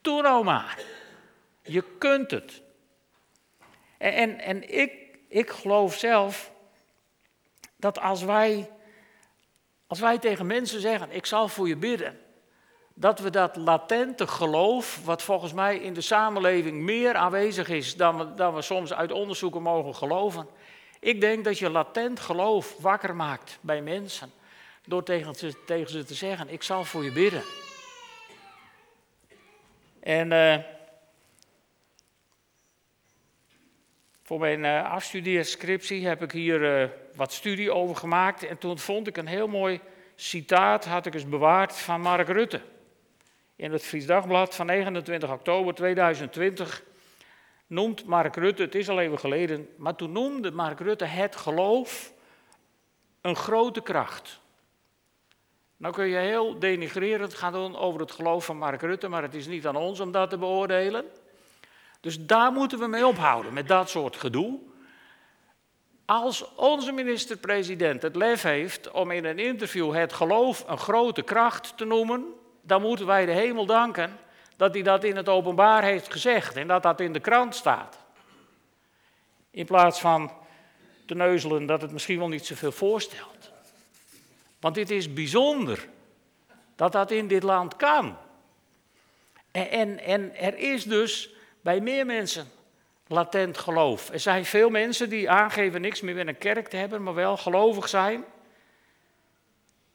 Doe 0.00 0.22
nou 0.22 0.44
maar. 0.44 0.78
Je 1.62 1.84
kunt 1.98 2.30
het. 2.30 2.62
En, 3.98 4.12
en, 4.12 4.38
en 4.38 4.78
ik, 4.78 4.92
ik 5.28 5.50
geloof 5.50 5.94
zelf 5.94 6.52
dat 7.76 8.00
als 8.00 8.22
wij, 8.22 8.70
als 9.86 10.00
wij 10.00 10.18
tegen 10.18 10.46
mensen 10.46 10.80
zeggen, 10.80 11.10
ik 11.10 11.26
zal 11.26 11.48
voor 11.48 11.68
je 11.68 11.76
bidden, 11.76 12.18
dat 13.00 13.18
we 13.18 13.30
dat 13.30 13.56
latente 13.56 14.26
geloof, 14.26 15.04
wat 15.04 15.22
volgens 15.22 15.52
mij 15.52 15.76
in 15.76 15.94
de 15.94 16.00
samenleving 16.00 16.82
meer 16.82 17.14
aanwezig 17.14 17.68
is 17.68 17.96
dan 17.96 18.18
we, 18.18 18.34
dan 18.34 18.54
we 18.54 18.62
soms 18.62 18.92
uit 18.92 19.12
onderzoeken 19.12 19.62
mogen 19.62 19.94
geloven. 19.94 20.46
Ik 20.98 21.20
denk 21.20 21.44
dat 21.44 21.58
je 21.58 21.70
latent 21.70 22.20
geloof 22.20 22.76
wakker 22.78 23.16
maakt 23.16 23.58
bij 23.60 23.82
mensen 23.82 24.32
door 24.84 25.02
tegen 25.02 25.34
ze, 25.34 26.04
te 26.04 26.14
zeggen, 26.14 26.48
ik 26.48 26.62
zal 26.62 26.84
voor 26.84 27.04
je 27.04 27.12
bidden. 27.12 27.42
En 30.00 30.30
uh, 30.30 30.56
voor 34.22 34.38
mijn 34.38 34.64
uh, 34.64 34.90
afstudeerscriptie 34.90 36.06
heb 36.06 36.22
ik 36.22 36.32
hier 36.32 36.82
uh, 36.82 36.88
wat 37.14 37.32
studie 37.32 37.72
over 37.72 37.96
gemaakt. 37.96 38.42
En 38.42 38.58
toen 38.58 38.78
vond 38.78 39.06
ik 39.06 39.16
een 39.16 39.26
heel 39.26 39.48
mooi 39.48 39.80
citaat, 40.16 40.84
had 40.84 41.06
ik 41.06 41.14
eens 41.14 41.28
bewaard, 41.28 41.78
van 41.78 42.00
Mark 42.00 42.28
Rutte 42.28 42.60
in 43.60 43.72
het 43.72 43.82
Fries 43.82 44.06
Dagblad 44.06 44.54
van 44.54 44.66
29 44.66 45.30
oktober 45.30 45.74
2020 45.74 46.82
noemt 47.66 48.04
Mark 48.04 48.36
Rutte, 48.36 48.62
het 48.62 48.74
is 48.74 48.88
al 48.88 49.00
even 49.00 49.18
geleden, 49.18 49.68
maar 49.76 49.94
toen 49.94 50.12
noemde 50.12 50.50
Mark 50.50 50.80
Rutte 50.80 51.04
het 51.04 51.36
geloof 51.36 52.12
een 53.20 53.36
grote 53.36 53.80
kracht. 53.80 54.40
Nou 55.76 55.94
kun 55.94 56.06
je 56.06 56.16
heel 56.16 56.58
denigrerend 56.58 57.34
gaan 57.34 57.52
doen 57.52 57.76
over 57.76 58.00
het 58.00 58.10
geloof 58.10 58.44
van 58.44 58.56
Mark 58.56 58.80
Rutte, 58.80 59.08
maar 59.08 59.22
het 59.22 59.34
is 59.34 59.46
niet 59.46 59.66
aan 59.66 59.76
ons 59.76 60.00
om 60.00 60.12
dat 60.12 60.30
te 60.30 60.38
beoordelen. 60.38 61.04
Dus 62.00 62.26
daar 62.26 62.52
moeten 62.52 62.78
we 62.78 62.86
mee 62.86 63.06
ophouden, 63.06 63.52
met 63.52 63.68
dat 63.68 63.90
soort 63.90 64.16
gedoe. 64.16 64.58
Als 66.04 66.54
onze 66.54 66.92
minister-president 66.92 68.02
het 68.02 68.16
lef 68.16 68.42
heeft 68.42 68.90
om 68.90 69.10
in 69.10 69.24
een 69.24 69.38
interview 69.38 69.94
het 69.94 70.12
geloof 70.12 70.64
een 70.66 70.78
grote 70.78 71.22
kracht 71.22 71.76
te 71.76 71.84
noemen, 71.84 72.34
dan 72.70 72.82
moeten 72.82 73.06
wij 73.06 73.26
de 73.26 73.32
hemel 73.32 73.66
danken 73.66 74.18
dat 74.56 74.74
hij 74.74 74.82
dat 74.82 75.04
in 75.04 75.16
het 75.16 75.28
openbaar 75.28 75.82
heeft 75.82 76.12
gezegd 76.12 76.56
en 76.56 76.66
dat 76.66 76.82
dat 76.82 77.00
in 77.00 77.12
de 77.12 77.20
krant 77.20 77.54
staat. 77.54 77.98
In 79.50 79.66
plaats 79.66 80.00
van 80.00 80.32
te 81.06 81.14
neuzelen 81.14 81.66
dat 81.66 81.82
het 81.82 81.92
misschien 81.92 82.18
wel 82.18 82.28
niet 82.28 82.46
zoveel 82.46 82.72
voorstelt. 82.72 83.50
Want 84.60 84.74
dit 84.74 84.90
is 84.90 85.12
bijzonder 85.12 85.88
dat 86.76 86.92
dat 86.92 87.10
in 87.10 87.28
dit 87.28 87.42
land 87.42 87.76
kan. 87.76 88.16
En, 89.50 89.68
en, 89.70 89.98
en 89.98 90.36
er 90.36 90.58
is 90.58 90.84
dus 90.84 91.30
bij 91.60 91.80
meer 91.80 92.06
mensen 92.06 92.46
latent 93.06 93.58
geloof. 93.58 94.10
Er 94.10 94.20
zijn 94.20 94.44
veel 94.44 94.70
mensen 94.70 95.08
die 95.08 95.30
aangeven 95.30 95.80
niks 95.80 96.00
meer 96.00 96.14
met 96.14 96.26
een 96.26 96.38
kerk 96.38 96.68
te 96.68 96.76
hebben, 96.76 97.02
maar 97.02 97.14
wel 97.14 97.36
gelovig 97.36 97.88
zijn. 97.88 98.24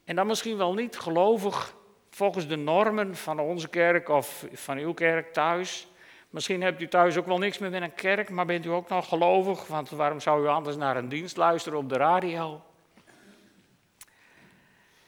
En 0.06 0.16
dan 0.16 0.28
misschien 0.28 0.58
wel 0.58 0.74
niet 0.74 0.98
gelovig 0.98 1.76
volgens 2.16 2.48
de 2.48 2.56
normen 2.56 3.16
van 3.16 3.40
onze 3.40 3.68
kerk 3.68 4.10
of 4.10 4.46
van 4.54 4.78
uw 4.78 4.94
kerk 4.94 5.34
thuis. 5.34 5.88
Misschien 6.30 6.62
hebt 6.62 6.82
u 6.82 6.88
thuis 6.88 7.18
ook 7.18 7.26
wel 7.26 7.38
niks 7.38 7.58
meer 7.58 7.70
met 7.70 7.82
een 7.82 7.94
kerk, 7.94 8.30
maar 8.30 8.46
bent 8.46 8.66
u 8.66 8.70
ook 8.70 8.90
nog 8.90 9.08
gelovig? 9.08 9.68
Want 9.68 9.90
waarom 9.90 10.20
zou 10.20 10.44
u 10.44 10.48
anders 10.48 10.76
naar 10.76 10.98
een 10.98 11.10
dienst 11.10 11.38
luisteren 11.38 11.80
op 11.80 11.90
de 11.90 11.98
radio? 11.98 12.62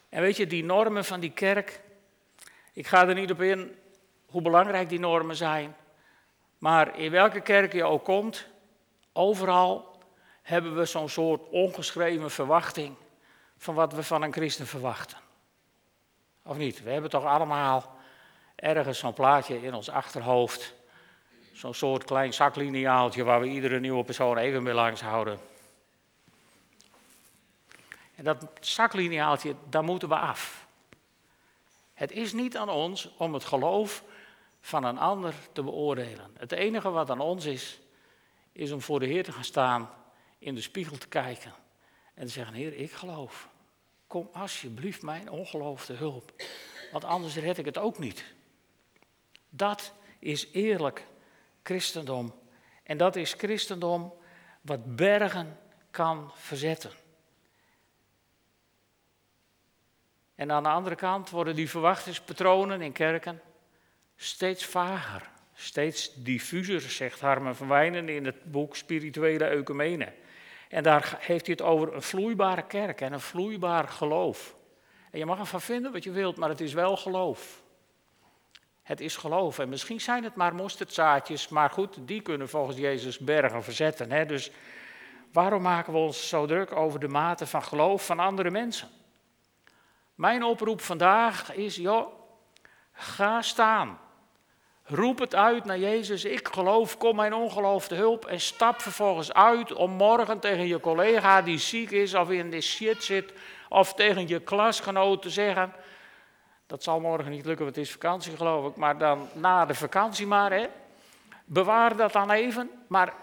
En 0.09 0.21
weet 0.21 0.37
je, 0.37 0.47
die 0.47 0.63
normen 0.63 1.05
van 1.05 1.19
die 1.19 1.31
kerk, 1.31 1.81
ik 2.73 2.87
ga 2.87 3.07
er 3.07 3.13
niet 3.13 3.31
op 3.31 3.41
in 3.41 3.75
hoe 4.25 4.41
belangrijk 4.41 4.89
die 4.89 4.99
normen 4.99 5.35
zijn. 5.35 5.75
Maar 6.57 6.99
in 6.99 7.11
welke 7.11 7.41
kerk 7.41 7.73
je 7.73 7.83
ook 7.83 8.03
komt, 8.03 8.47
overal 9.13 9.99
hebben 10.41 10.75
we 10.75 10.85
zo'n 10.85 11.09
soort 11.09 11.49
ongeschreven 11.49 12.31
verwachting 12.31 12.95
van 13.57 13.75
wat 13.75 13.93
we 13.93 14.03
van 14.03 14.21
een 14.21 14.33
christen 14.33 14.67
verwachten. 14.67 15.25
Of 16.47 16.57
niet? 16.57 16.83
We 16.83 16.91
hebben 16.91 17.09
toch 17.09 17.25
allemaal 17.25 17.95
ergens 18.55 18.99
zo'n 18.99 19.13
plaatje 19.13 19.61
in 19.61 19.73
ons 19.73 19.89
achterhoofd. 19.89 20.73
Zo'n 21.53 21.73
soort 21.73 22.03
klein 22.03 22.33
zaklineaaltje 22.33 23.23
waar 23.23 23.39
we 23.39 23.47
iedere 23.47 23.79
nieuwe 23.79 24.03
persoon 24.03 24.37
even 24.37 24.63
mee 24.63 24.73
langs 24.73 25.01
houden. 25.01 25.39
En 28.15 28.23
dat 28.23 28.47
zaklineaaltje, 28.59 29.55
daar 29.69 29.83
moeten 29.83 30.09
we 30.09 30.15
af. 30.15 30.67
Het 31.93 32.11
is 32.11 32.33
niet 32.33 32.57
aan 32.57 32.69
ons 32.69 33.09
om 33.17 33.33
het 33.33 33.45
geloof 33.45 34.03
van 34.59 34.83
een 34.83 34.97
ander 34.97 35.33
te 35.51 35.63
beoordelen. 35.63 36.31
Het 36.37 36.51
enige 36.51 36.89
wat 36.89 37.09
aan 37.09 37.19
ons 37.19 37.45
is, 37.45 37.79
is 38.51 38.71
om 38.71 38.81
voor 38.81 38.99
de 38.99 39.05
Heer 39.05 39.23
te 39.23 39.31
gaan 39.31 39.43
staan, 39.43 39.89
in 40.39 40.55
de 40.55 40.61
spiegel 40.61 40.97
te 40.97 41.07
kijken 41.07 41.53
en 42.13 42.25
te 42.25 42.31
zeggen: 42.31 42.53
Heer, 42.53 42.73
ik 42.73 42.91
geloof. 42.91 43.49
Kom 44.07 44.29
alsjeblieft 44.33 45.01
mijn 45.01 45.29
ongeloof 45.29 45.85
te 45.85 45.93
hulp, 45.93 46.31
want 46.91 47.03
anders 47.03 47.35
red 47.35 47.57
ik 47.57 47.65
het 47.65 47.77
ook 47.77 47.99
niet. 47.99 48.25
Dat 49.49 49.93
is 50.19 50.47
eerlijk 50.51 51.05
christendom. 51.63 52.33
En 52.83 52.97
dat 52.97 53.15
is 53.15 53.33
christendom 53.33 54.13
wat 54.61 54.95
bergen 54.95 55.59
kan 55.91 56.31
verzetten. 56.35 56.91
En 60.35 60.51
aan 60.51 60.63
de 60.63 60.69
andere 60.69 60.95
kant 60.95 61.29
worden 61.29 61.55
die 61.55 61.69
verwachtingspatronen 61.69 62.81
in 62.81 62.91
kerken 62.91 63.41
steeds 64.15 64.65
vager, 64.65 65.29
steeds 65.53 66.13
diffuser, 66.13 66.81
zegt 66.81 67.19
Harmen 67.19 67.55
van 67.55 67.67
Wijnen 67.67 68.09
in 68.09 68.25
het 68.25 68.51
boek 68.51 68.75
Spirituele 68.75 69.45
Ecumene. 69.45 70.13
En 70.69 70.83
daar 70.83 71.17
heeft 71.19 71.45
hij 71.45 71.55
het 71.57 71.67
over 71.67 71.93
een 71.93 72.01
vloeibare 72.01 72.65
kerk 72.65 73.01
en 73.01 73.13
een 73.13 73.19
vloeibaar 73.19 73.87
geloof. 73.87 74.55
En 75.11 75.19
je 75.19 75.25
mag 75.25 75.39
ervan 75.39 75.61
vinden 75.61 75.91
wat 75.91 76.03
je 76.03 76.11
wilt, 76.11 76.37
maar 76.37 76.49
het 76.49 76.61
is 76.61 76.73
wel 76.73 76.97
geloof. 76.97 77.61
Het 78.83 79.01
is 79.01 79.15
geloof. 79.15 79.59
En 79.59 79.69
misschien 79.69 80.01
zijn 80.01 80.23
het 80.23 80.35
maar 80.35 80.55
mosterdzaadjes, 80.55 81.47
maar 81.47 81.69
goed, 81.69 81.97
die 82.07 82.21
kunnen 82.21 82.49
volgens 82.49 82.77
Jezus 82.77 83.19
bergen 83.19 83.63
verzetten. 83.63 84.11
Hè? 84.11 84.25
Dus 84.25 84.51
waarom 85.31 85.61
maken 85.61 85.93
we 85.93 85.99
ons 85.99 86.29
zo 86.29 86.45
druk 86.45 86.75
over 86.75 86.99
de 86.99 87.07
mate 87.07 87.47
van 87.47 87.63
geloof 87.63 88.05
van 88.05 88.19
andere 88.19 88.51
mensen? 88.51 88.89
Mijn 90.15 90.43
oproep 90.43 90.81
vandaag 90.81 91.53
is, 91.53 91.75
joh, 91.75 92.07
ga 92.91 93.41
staan. 93.41 93.99
Roep 94.89 95.19
het 95.19 95.35
uit 95.35 95.65
naar 95.65 95.79
Jezus, 95.79 96.25
ik 96.25 96.47
geloof, 96.47 96.97
kom 96.97 97.15
mijn 97.15 97.33
ongeloof 97.33 97.87
te 97.87 97.95
hulp 97.95 98.25
en 98.25 98.39
stap 98.39 98.81
vervolgens 98.81 99.33
uit 99.33 99.73
om 99.73 99.91
morgen 99.91 100.39
tegen 100.39 100.67
je 100.67 100.79
collega 100.79 101.41
die 101.41 101.57
ziek 101.57 101.91
is 101.91 102.13
of 102.13 102.29
in 102.29 102.51
de 102.51 102.61
shit 102.61 103.03
zit, 103.03 103.33
Of 103.69 103.93
tegen 103.93 104.27
je 104.27 104.39
klasgenoot 104.39 105.21
te 105.21 105.29
zeggen, 105.29 105.73
dat 106.67 106.83
zal 106.83 106.99
morgen 106.99 107.31
niet 107.31 107.45
lukken, 107.45 107.65
want 107.65 107.75
het 107.75 107.85
is 107.85 107.91
vakantie 107.91 108.35
geloof 108.35 108.69
ik, 108.69 108.75
maar 108.75 108.97
dan 108.97 109.29
na 109.33 109.65
de 109.65 109.73
vakantie 109.73 110.27
maar, 110.27 110.51
hè. 110.51 110.67
Bewaar 111.45 111.95
dat 111.95 112.13
dan 112.13 112.31
even, 112.31 112.69
maar 112.87 113.13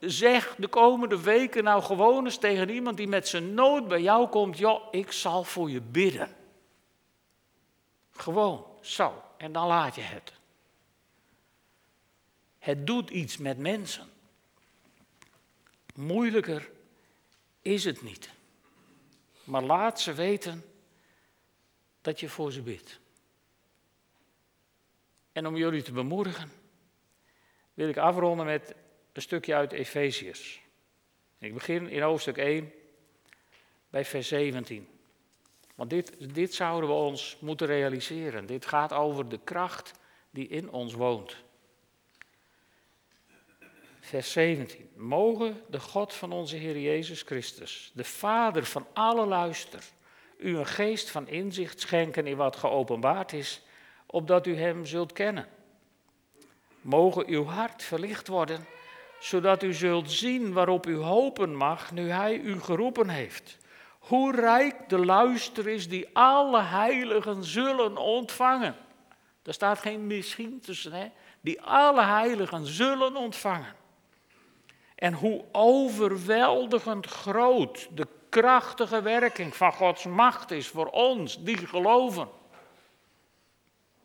zeg 0.00 0.54
de 0.56 0.68
komende 0.68 1.22
weken 1.22 1.64
nou 1.64 1.82
gewoon 1.82 2.24
eens 2.24 2.38
tegen 2.38 2.68
iemand 2.68 2.96
die 2.96 3.08
met 3.08 3.28
zijn 3.28 3.54
nood 3.54 3.88
bij 3.88 4.00
jou 4.00 4.28
komt, 4.28 4.58
joh, 4.58 4.82
ik 4.90 5.12
zal 5.12 5.44
voor 5.44 5.70
je 5.70 5.80
bidden. 5.80 6.28
Gewoon, 8.10 8.64
zo, 8.80 9.22
en 9.36 9.52
dan 9.52 9.66
laat 9.66 9.94
je 9.94 10.00
het. 10.00 10.42
Het 12.64 12.86
doet 12.86 13.10
iets 13.10 13.36
met 13.36 13.58
mensen. 13.58 14.08
Moeilijker 15.94 16.70
is 17.62 17.84
het 17.84 18.02
niet. 18.02 18.30
Maar 19.44 19.62
laat 19.62 20.00
ze 20.00 20.12
weten 20.12 20.64
dat 22.00 22.20
je 22.20 22.28
voor 22.28 22.52
ze 22.52 22.62
bidt. 22.62 23.00
En 25.32 25.46
om 25.46 25.56
jullie 25.56 25.82
te 25.82 25.92
bemoedigen, 25.92 26.50
wil 27.74 27.88
ik 27.88 27.96
afronden 27.96 28.46
met 28.46 28.74
een 29.12 29.22
stukje 29.22 29.54
uit 29.54 29.72
Efeziërs. 29.72 30.60
Ik 31.38 31.54
begin 31.54 31.88
in 31.88 32.02
hoofdstuk 32.02 32.36
1 32.36 32.72
bij 33.90 34.04
vers 34.04 34.28
17. 34.28 34.88
Want 35.74 35.90
dit, 35.90 36.34
dit 36.34 36.54
zouden 36.54 36.88
we 36.88 36.94
ons 36.94 37.36
moeten 37.40 37.66
realiseren. 37.66 38.46
Dit 38.46 38.66
gaat 38.66 38.92
over 38.92 39.28
de 39.28 39.40
kracht 39.44 39.92
die 40.30 40.48
in 40.48 40.70
ons 40.70 40.92
woont. 40.92 41.44
Vers 44.04 44.32
17. 44.32 44.90
Mogen 44.96 45.60
de 45.68 45.80
God 45.80 46.14
van 46.14 46.32
onze 46.32 46.56
Heer 46.56 46.78
Jezus 46.78 47.22
Christus, 47.22 47.90
de 47.94 48.04
Vader 48.04 48.64
van 48.64 48.86
alle 48.92 49.26
luister, 49.26 49.84
u 50.38 50.56
een 50.56 50.66
geest 50.66 51.10
van 51.10 51.28
inzicht 51.28 51.80
schenken 51.80 52.26
in 52.26 52.36
wat 52.36 52.56
geopenbaard 52.56 53.32
is, 53.32 53.62
opdat 54.06 54.46
u 54.46 54.56
Hem 54.56 54.86
zult 54.86 55.12
kennen. 55.12 55.48
Mogen 56.80 57.28
uw 57.28 57.44
hart 57.44 57.82
verlicht 57.82 58.28
worden, 58.28 58.66
zodat 59.20 59.62
u 59.62 59.74
zult 59.74 60.10
zien 60.10 60.52
waarop 60.52 60.86
u 60.86 60.96
hopen 60.96 61.56
mag 61.56 61.92
nu 61.92 62.10
Hij 62.10 62.38
u 62.38 62.60
geroepen 62.60 63.08
heeft. 63.08 63.58
Hoe 63.98 64.34
rijk 64.34 64.88
de 64.88 64.98
luister 64.98 65.68
is 65.68 65.88
die 65.88 66.08
alle 66.12 66.62
heiligen 66.62 67.44
zullen 67.44 67.96
ontvangen. 67.96 68.76
Er 69.42 69.54
staat 69.54 69.78
geen 69.78 70.06
misschien 70.06 70.60
tussen, 70.60 70.92
hè? 70.92 71.06
Die 71.40 71.62
alle 71.62 72.02
heiligen 72.02 72.66
zullen 72.66 73.16
ontvangen. 73.16 73.82
En 75.04 75.12
hoe 75.12 75.44
overweldigend 75.52 77.06
groot 77.06 77.88
de 77.90 78.06
krachtige 78.28 79.02
werking 79.02 79.56
van 79.56 79.72
Gods 79.72 80.04
macht 80.04 80.50
is 80.50 80.68
voor 80.68 80.86
ons 80.86 81.42
die 81.42 81.66
geloven. 81.66 82.28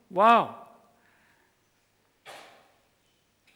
Wauw. 0.07 0.67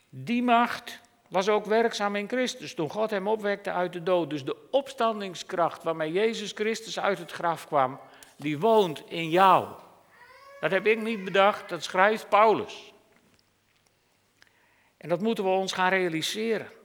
Die 0.09 0.43
macht 0.43 0.99
was 1.27 1.49
ook 1.49 1.65
werkzaam 1.65 2.15
in 2.15 2.27
Christus 2.27 2.73
toen 2.73 2.89
God 2.89 3.09
hem 3.09 3.27
opwekte 3.27 3.71
uit 3.71 3.93
de 3.93 4.03
dood. 4.03 4.29
Dus 4.29 4.45
de 4.45 4.69
opstandingskracht 4.71 5.83
waarmee 5.83 6.11
Jezus 6.11 6.51
Christus 6.51 6.99
uit 6.99 7.17
het 7.17 7.31
graf 7.31 7.67
kwam, 7.67 7.99
die 8.35 8.59
woont 8.59 9.03
in 9.07 9.29
jou. 9.29 9.67
Dat 10.59 10.71
heb 10.71 10.85
ik 10.85 11.01
niet 11.01 11.23
bedacht, 11.23 11.69
dat 11.69 11.83
schrijft 11.83 12.29
Paulus. 12.29 12.93
En 14.97 15.09
dat 15.09 15.21
moeten 15.21 15.43
we 15.43 15.49
ons 15.49 15.73
gaan 15.73 15.89
realiseren. 15.89 16.81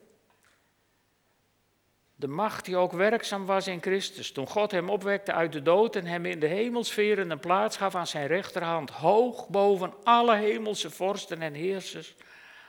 De 2.20 2.28
macht 2.28 2.64
die 2.64 2.76
ook 2.76 2.92
werkzaam 2.92 3.46
was 3.46 3.66
in 3.66 3.82
Christus, 3.82 4.32
toen 4.32 4.46
God 4.46 4.70
hem 4.70 4.88
opwekte 4.88 5.32
uit 5.32 5.52
de 5.52 5.62
dood 5.62 5.96
en 5.96 6.06
hem 6.06 6.24
in 6.24 6.40
de 6.40 6.46
hemelsferen 6.46 7.30
een 7.30 7.40
plaats 7.40 7.76
gaf 7.76 7.94
aan 7.94 8.06
zijn 8.06 8.26
rechterhand, 8.26 8.90
hoog 8.90 9.48
boven 9.48 9.94
alle 10.04 10.36
hemelse 10.36 10.90
vorsten 10.90 11.42
en 11.42 11.54
heersers, 11.54 12.14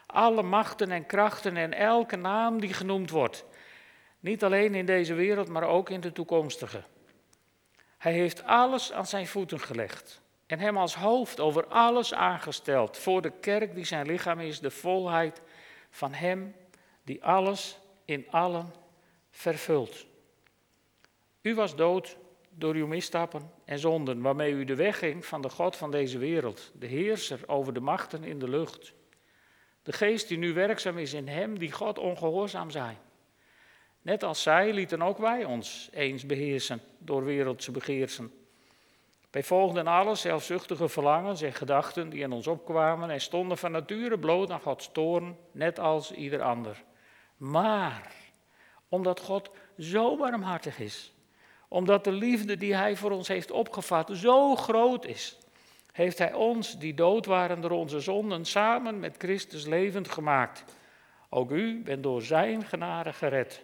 alle 0.05 0.43
machten 0.43 0.91
en 0.91 1.05
krachten 1.05 1.57
en 1.57 1.73
elke 1.73 2.15
naam 2.15 2.59
die 2.59 2.73
genoemd 2.73 3.09
wordt. 3.09 3.45
Niet 4.19 4.43
alleen 4.43 4.75
in 4.75 4.85
deze 4.85 5.13
wereld, 5.13 5.47
maar 5.47 5.63
ook 5.63 5.89
in 5.89 6.01
de 6.01 6.11
toekomstige. 6.11 6.83
Hij 7.97 8.13
heeft 8.13 8.43
alles 8.43 8.91
aan 8.91 9.07
zijn 9.07 9.27
voeten 9.27 9.59
gelegd 9.59 10.21
en 10.45 10.59
hem 10.59 10.77
als 10.77 10.95
hoofd 10.95 11.39
over 11.39 11.65
alles 11.65 12.13
aangesteld 12.13 12.97
voor 12.97 13.21
de 13.21 13.31
kerk 13.39 13.75
die 13.75 13.85
zijn 13.85 14.05
lichaam 14.05 14.39
is, 14.39 14.59
de 14.59 14.71
volheid 14.71 15.41
van 15.89 16.13
hem 16.13 16.55
die 17.03 17.23
alles 17.23 17.79
in 18.05 18.27
allen 18.31 18.78
vervult. 19.39 20.05
U 21.41 21.55
was 21.55 21.75
dood 21.75 22.17
door 22.49 22.73
uw 22.73 22.87
misstappen 22.87 23.51
en 23.65 23.79
zonden, 23.79 24.21
waarmee 24.21 24.51
u 24.51 24.65
de 24.65 24.75
weg 24.75 24.97
ging 24.97 25.25
van 25.25 25.41
de 25.41 25.49
God 25.49 25.75
van 25.75 25.91
deze 25.91 26.17
wereld, 26.17 26.71
de 26.73 26.85
heerser 26.85 27.39
over 27.47 27.73
de 27.73 27.79
machten 27.79 28.23
in 28.23 28.39
de 28.39 28.49
lucht. 28.49 28.93
De 29.83 29.91
geest 29.91 30.27
die 30.27 30.37
nu 30.37 30.53
werkzaam 30.53 30.97
is 30.97 31.13
in 31.13 31.27
hem 31.27 31.59
die 31.59 31.71
God 31.71 31.99
ongehoorzaam 31.99 32.69
zijn. 32.69 32.97
Net 34.01 34.23
als 34.23 34.41
zij 34.41 34.73
lieten 34.73 35.01
ook 35.01 35.17
wij 35.17 35.45
ons 35.45 35.89
eens 35.91 36.25
beheersen 36.25 36.81
door 36.97 37.23
wereldse 37.23 37.71
begeersen. 37.71 38.33
Wij 39.31 39.43
volgden 39.43 39.87
alle 39.87 40.15
zelfzuchtige 40.15 40.89
verlangens 40.89 41.41
en 41.41 41.53
gedachten 41.53 42.09
die 42.09 42.21
in 42.21 42.31
ons 42.31 42.47
opkwamen 42.47 43.09
en 43.09 43.21
stonden 43.21 43.57
van 43.57 43.71
nature 43.71 44.19
bloot 44.19 44.51
aan 44.51 44.61
Gods 44.61 44.91
toorn, 44.91 45.37
net 45.51 45.79
als 45.79 46.11
ieder 46.11 46.41
ander. 46.41 46.83
Maar 47.37 48.11
omdat 48.89 49.19
God 49.19 49.49
zo 49.79 50.17
barmhartig 50.17 50.79
is. 50.79 51.13
Omdat 51.67 52.03
de 52.03 52.11
liefde 52.11 52.57
die 52.57 52.75
Hij 52.75 52.95
voor 52.95 53.11
ons 53.11 53.27
heeft 53.27 53.51
opgevat 53.51 54.09
zo 54.13 54.55
groot 54.55 55.05
is. 55.05 55.37
Heeft 55.91 56.17
Hij 56.17 56.33
ons, 56.33 56.79
die 56.79 56.93
dood 56.93 57.25
waren 57.25 57.61
door 57.61 57.71
onze 57.71 57.99
zonden, 57.99 58.45
samen 58.45 58.99
met 58.99 59.15
Christus 59.17 59.65
levend 59.65 60.09
gemaakt. 60.09 60.63
Ook 61.29 61.51
u 61.51 61.81
bent 61.83 62.03
door 62.03 62.21
Zijn 62.21 62.65
genade 62.65 63.13
gered. 63.13 63.63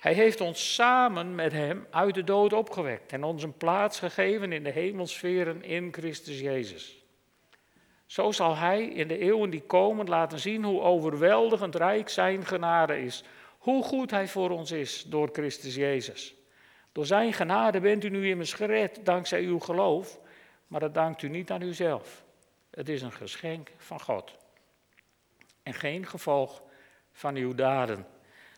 Hij 0.00 0.12
heeft 0.12 0.40
ons 0.40 0.74
samen 0.74 1.34
met 1.34 1.52
Hem 1.52 1.86
uit 1.90 2.14
de 2.14 2.24
dood 2.24 2.52
opgewekt 2.52 3.12
en 3.12 3.24
ons 3.24 3.42
een 3.42 3.56
plaats 3.56 3.98
gegeven 3.98 4.52
in 4.52 4.64
de 4.64 4.70
hemelsferen 4.70 5.62
in 5.62 5.92
Christus 5.92 6.40
Jezus. 6.40 7.02
Zo 8.06 8.32
zal 8.32 8.56
Hij 8.56 8.84
in 8.84 9.08
de 9.08 9.18
eeuwen 9.18 9.50
die 9.50 9.62
komen 9.62 10.08
laten 10.08 10.38
zien 10.38 10.64
hoe 10.64 10.80
overweldigend 10.80 11.74
rijk 11.74 12.08
Zijn 12.08 12.46
genade 12.46 13.02
is 13.02 13.24
hoe 13.58 13.82
goed 13.82 14.10
Hij 14.10 14.28
voor 14.28 14.50
ons 14.50 14.70
is 14.70 15.02
door 15.02 15.28
Christus 15.32 15.74
Jezus. 15.74 16.34
Door 16.92 17.06
Zijn 17.06 17.32
genade 17.32 17.80
bent 17.80 18.04
u 18.04 18.08
nu 18.08 18.28
immers 18.28 18.52
gered 18.52 19.00
dankzij 19.04 19.42
uw 19.42 19.58
geloof, 19.58 20.18
maar 20.66 20.80
dat 20.80 20.94
dankt 20.94 21.22
u 21.22 21.28
niet 21.28 21.50
aan 21.50 21.62
uzelf. 21.62 22.24
Het 22.70 22.88
is 22.88 23.02
een 23.02 23.12
geschenk 23.12 23.72
van 23.76 24.00
God. 24.00 24.36
En 25.62 25.74
geen 25.74 26.06
gevolg 26.06 26.62
van 27.12 27.34
uw 27.34 27.54
daden. 27.54 28.06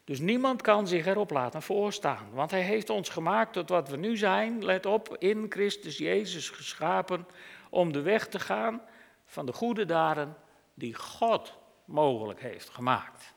Dus 0.04 0.18
niemand 0.18 0.62
kan 0.62 0.86
zich 0.86 1.06
erop 1.06 1.30
laten 1.30 1.62
voorstaan, 1.62 2.30
want 2.32 2.50
Hij 2.50 2.62
heeft 2.62 2.90
ons 2.90 3.08
gemaakt 3.08 3.52
tot 3.52 3.68
wat 3.68 3.88
we 3.88 3.96
nu 3.96 4.16
zijn, 4.16 4.64
let 4.64 4.86
op, 4.86 5.16
in 5.18 5.46
Christus 5.48 5.98
Jezus 5.98 6.50
geschapen, 6.50 7.26
om 7.70 7.92
de 7.92 8.02
weg 8.02 8.28
te 8.28 8.38
gaan 8.38 8.82
van 9.26 9.46
de 9.46 9.52
goede 9.52 9.84
daden 9.84 10.36
die 10.74 10.94
God 10.94 11.58
mogelijk 11.84 12.40
heeft 12.40 12.68
gemaakt. 12.68 13.34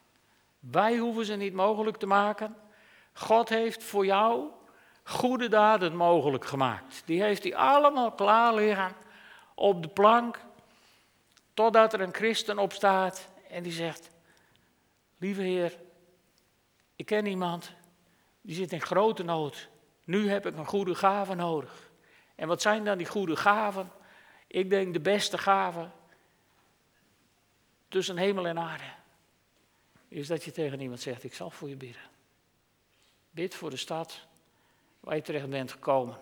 Wij 0.71 0.97
hoeven 0.97 1.26
ze 1.26 1.36
niet 1.36 1.54
mogelijk 1.54 1.97
te 1.97 2.06
maken. 2.06 2.56
God 3.13 3.49
heeft 3.49 3.84
voor 3.84 4.06
jou 4.06 4.49
goede 5.04 5.47
daden 5.47 5.95
mogelijk 5.95 6.45
gemaakt. 6.45 7.04
Die 7.06 7.21
heeft 7.21 7.43
hij 7.43 7.56
allemaal 7.56 8.12
klaar 8.12 8.54
liggen 8.54 8.95
op 9.56 9.82
de 9.82 9.88
plank. 9.88 10.39
Totdat 11.54 11.93
er 11.93 12.02
een 12.02 12.13
christen 12.13 12.58
opstaat 12.58 13.30
en 13.49 13.63
die 13.63 13.71
zegt: 13.71 14.10
Lieve 15.17 15.41
Heer, 15.41 15.78
ik 16.95 17.06
ken 17.06 17.26
iemand 17.26 17.71
die 18.41 18.56
zit 18.56 18.71
in 18.71 18.82
grote 18.82 19.23
nood. 19.23 19.69
Nu 20.04 20.30
heb 20.30 20.45
ik 20.45 20.58
een 20.58 20.65
goede 20.65 20.95
gave 20.95 21.34
nodig. 21.34 21.91
En 22.36 22.47
wat 22.47 22.62
zijn 22.62 22.84
dan 22.84 22.97
die 22.97 23.08
goede 23.08 23.36
gaven? 23.36 23.91
Ik 24.47 24.69
denk 24.69 24.93
de 24.93 24.99
beste 24.99 25.38
gaven 25.38 25.91
tussen 27.89 28.17
hemel 28.17 28.47
en 28.47 28.60
aarde 28.60 29.02
is 30.13 30.28
dat 30.28 30.43
je 30.43 30.52
tegen 30.52 30.80
iemand 30.80 30.99
zegt: 30.99 31.23
Ik 31.23 31.34
zal 31.34 31.49
voor 31.49 31.69
je 31.69 31.76
bidden. 31.76 32.02
Bid 33.32 33.56
voor 33.56 33.69
de 33.69 33.78
stad 33.78 34.26
waar 34.99 35.15
je 35.15 35.21
terecht 35.21 35.49
bent 35.49 35.71
gekomen. 35.71 36.19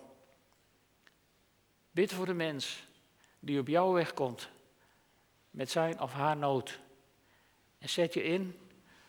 Bid 1.91 2.13
voor 2.13 2.25
de 2.25 2.33
mens 2.33 2.87
die 3.39 3.59
op 3.59 3.67
jouw 3.67 3.91
weg 3.91 4.13
komt 4.13 4.49
met 5.49 5.69
zijn 5.69 5.99
of 5.99 6.11
haar 6.11 6.37
nood. 6.37 6.79
En 7.77 7.89
zet 7.89 8.13
je 8.13 8.23
in 8.23 8.59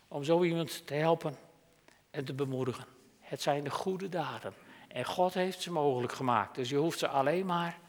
om 0.07 0.23
zo 0.23 0.43
iemand 0.43 0.87
te 0.87 0.93
helpen 0.93 1.35
en 2.11 2.25
te 2.25 2.33
bemoedigen. 2.33 2.85
Het 3.19 3.41
zijn 3.41 3.63
de 3.63 3.69
goede 3.69 4.09
daden. 4.09 4.53
En 4.87 5.05
God 5.05 5.33
heeft 5.33 5.61
ze 5.61 5.71
mogelijk 5.71 6.13
gemaakt. 6.13 6.55
Dus 6.55 6.69
je 6.69 6.77
hoeft 6.77 6.99
ze 6.99 7.07
alleen 7.07 7.45
maar 7.45 7.79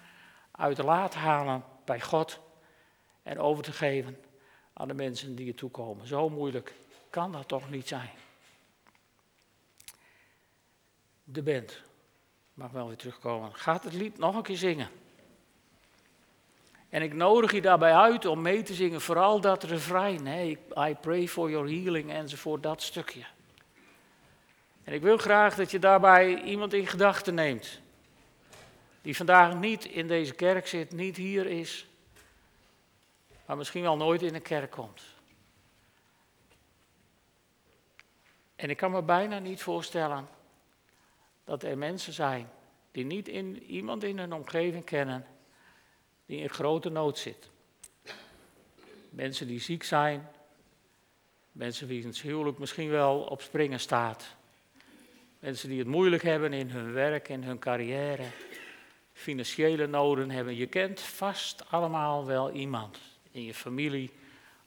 uit 0.50 0.76
de 0.76 0.84
laat 0.84 1.14
halen 1.14 1.64
bij 1.84 2.00
God 2.00 2.40
en 3.22 3.38
over 3.38 3.64
te 3.64 3.72
geven 3.72 4.18
aan 4.72 4.88
de 4.88 4.94
mensen 4.94 5.34
die 5.34 5.46
je 5.46 5.54
toekomen. 5.54 6.06
Zo 6.06 6.28
moeilijk 6.28 6.74
kan 7.14 7.32
dat 7.32 7.48
toch 7.48 7.70
niet 7.70 7.88
zijn? 7.88 8.10
De 11.24 11.42
band. 11.42 11.80
Mag 12.54 12.70
wel 12.70 12.86
weer 12.86 12.96
terugkomen. 12.96 13.54
Gaat 13.54 13.84
het 13.84 13.92
lied 13.92 14.18
nog 14.18 14.34
een 14.34 14.42
keer 14.42 14.56
zingen. 14.56 14.88
En 16.88 17.02
ik 17.02 17.12
nodig 17.12 17.52
je 17.52 17.60
daarbij 17.60 17.94
uit 17.94 18.24
om 18.24 18.42
mee 18.42 18.62
te 18.62 18.74
zingen, 18.74 19.00
vooral 19.00 19.40
dat 19.40 19.62
refrein. 19.62 20.26
Hey, 20.26 20.58
I 20.78 20.94
pray 21.00 21.28
for 21.28 21.50
your 21.50 21.68
healing 21.68 22.10
enzovoort, 22.12 22.62
dat 22.62 22.82
stukje. 22.82 23.24
En 24.84 24.92
ik 24.92 25.02
wil 25.02 25.16
graag 25.16 25.54
dat 25.54 25.70
je 25.70 25.78
daarbij 25.78 26.42
iemand 26.42 26.72
in 26.72 26.86
gedachten 26.86 27.34
neemt. 27.34 27.80
Die 29.02 29.16
vandaag 29.16 29.54
niet 29.54 29.84
in 29.84 30.08
deze 30.08 30.34
kerk 30.34 30.66
zit, 30.66 30.92
niet 30.92 31.16
hier 31.16 31.46
is, 31.46 31.86
maar 33.46 33.56
misschien 33.56 33.82
wel 33.82 33.96
nooit 33.96 34.22
in 34.22 34.34
een 34.34 34.42
kerk 34.42 34.70
komt. 34.70 35.13
En 38.56 38.70
ik 38.70 38.76
kan 38.76 38.90
me 38.90 39.02
bijna 39.02 39.38
niet 39.38 39.62
voorstellen 39.62 40.28
dat 41.44 41.62
er 41.62 41.78
mensen 41.78 42.12
zijn 42.12 42.50
die 42.92 43.04
niet 43.04 43.28
in, 43.28 43.62
iemand 43.62 44.04
in 44.04 44.18
hun 44.18 44.32
omgeving 44.32 44.84
kennen 44.84 45.26
die 46.26 46.40
in 46.40 46.50
grote 46.50 46.88
nood 46.88 47.18
zit. 47.18 47.50
Mensen 49.10 49.46
die 49.46 49.60
ziek 49.60 49.82
zijn, 49.82 50.28
mensen 51.52 51.86
wie 51.86 52.06
het 52.06 52.20
huwelijk 52.20 52.58
misschien 52.58 52.90
wel 52.90 53.20
op 53.20 53.42
springen 53.42 53.80
staat. 53.80 54.34
Mensen 55.38 55.68
die 55.68 55.78
het 55.78 55.88
moeilijk 55.88 56.22
hebben 56.22 56.52
in 56.52 56.70
hun 56.70 56.92
werk, 56.92 57.28
in 57.28 57.42
hun 57.42 57.58
carrière, 57.58 58.24
financiële 59.12 59.86
noden 59.86 60.30
hebben. 60.30 60.56
Je 60.56 60.66
kent 60.66 61.00
vast 61.00 61.70
allemaal 61.70 62.26
wel 62.26 62.50
iemand 62.50 62.98
in 63.30 63.44
je 63.44 63.54
familie 63.54 64.10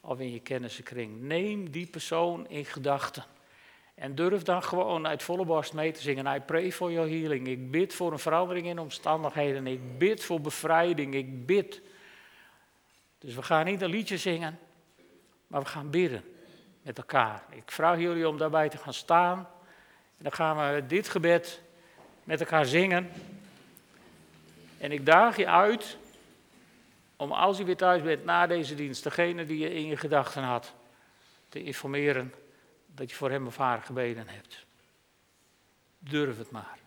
of 0.02 0.20
in 0.20 0.32
je 0.32 0.40
kennissenkring. 0.40 1.22
Neem 1.22 1.72
die 1.72 1.88
persoon 1.88 2.48
in 2.50 2.66
gedachten. 2.66 3.24
En 3.98 4.16
durf 4.16 4.44
dan 4.44 4.64
gewoon 4.64 5.08
uit 5.08 5.24
volle 5.24 5.46
borst 5.46 5.74
mee 5.74 5.92
te 5.92 6.02
zingen. 6.02 6.36
I 6.36 6.40
pray 6.40 6.72
for 6.72 6.92
your 6.92 7.10
healing. 7.10 7.48
Ik 7.48 7.72
bid 7.72 7.94
voor 7.94 8.12
een 8.12 8.20
verandering 8.20 8.68
in 8.68 8.80
omstandigheden. 8.80 9.68
Ik 9.68 9.98
bid 9.98 10.24
voor 10.24 10.42
bevrijding. 10.42 11.14
Ik 11.16 11.46
bid. 11.46 11.82
Dus 13.20 13.36
we 13.36 13.44
gaan 13.44 13.66
niet 13.66 13.82
een 13.82 13.90
liedje 13.90 14.18
zingen, 14.18 14.60
maar 15.48 15.62
we 15.62 15.68
gaan 15.68 15.90
bidden 15.90 16.24
met 16.82 16.98
elkaar. 16.98 17.44
Ik 17.50 17.72
vraag 17.72 18.00
jullie 18.00 18.28
om 18.28 18.38
daarbij 18.38 18.70
te 18.70 18.78
gaan 18.78 18.94
staan. 18.94 19.38
En 20.18 20.24
dan 20.24 20.32
gaan 20.32 20.74
we 20.74 20.86
dit 20.86 21.10
gebed 21.10 21.62
met 22.24 22.40
elkaar 22.40 22.66
zingen. 22.66 23.10
En 24.78 24.92
ik 24.92 25.06
daag 25.06 25.38
je 25.38 25.48
uit 25.48 25.98
om 27.16 27.32
als 27.32 27.58
je 27.58 27.64
weer 27.64 27.78
thuis 27.78 28.02
bent 28.02 28.26
na 28.26 28.48
deze 28.48 28.76
dienst, 28.76 29.04
degene 29.04 29.46
die 29.46 29.58
je 29.58 29.74
in 29.74 29.86
je 29.86 29.98
gedachten 29.98 30.44
had, 30.44 30.74
te 31.50 31.64
informeren 31.64 32.34
dat 32.98 33.10
je 33.10 33.16
voor 33.16 33.32
hem 33.32 33.48
of 33.48 33.58
haar 33.58 33.82
gebeden 33.82 34.28
hebt. 34.28 34.66
Durf 36.00 36.38
het 36.38 36.52
maar. 36.52 36.80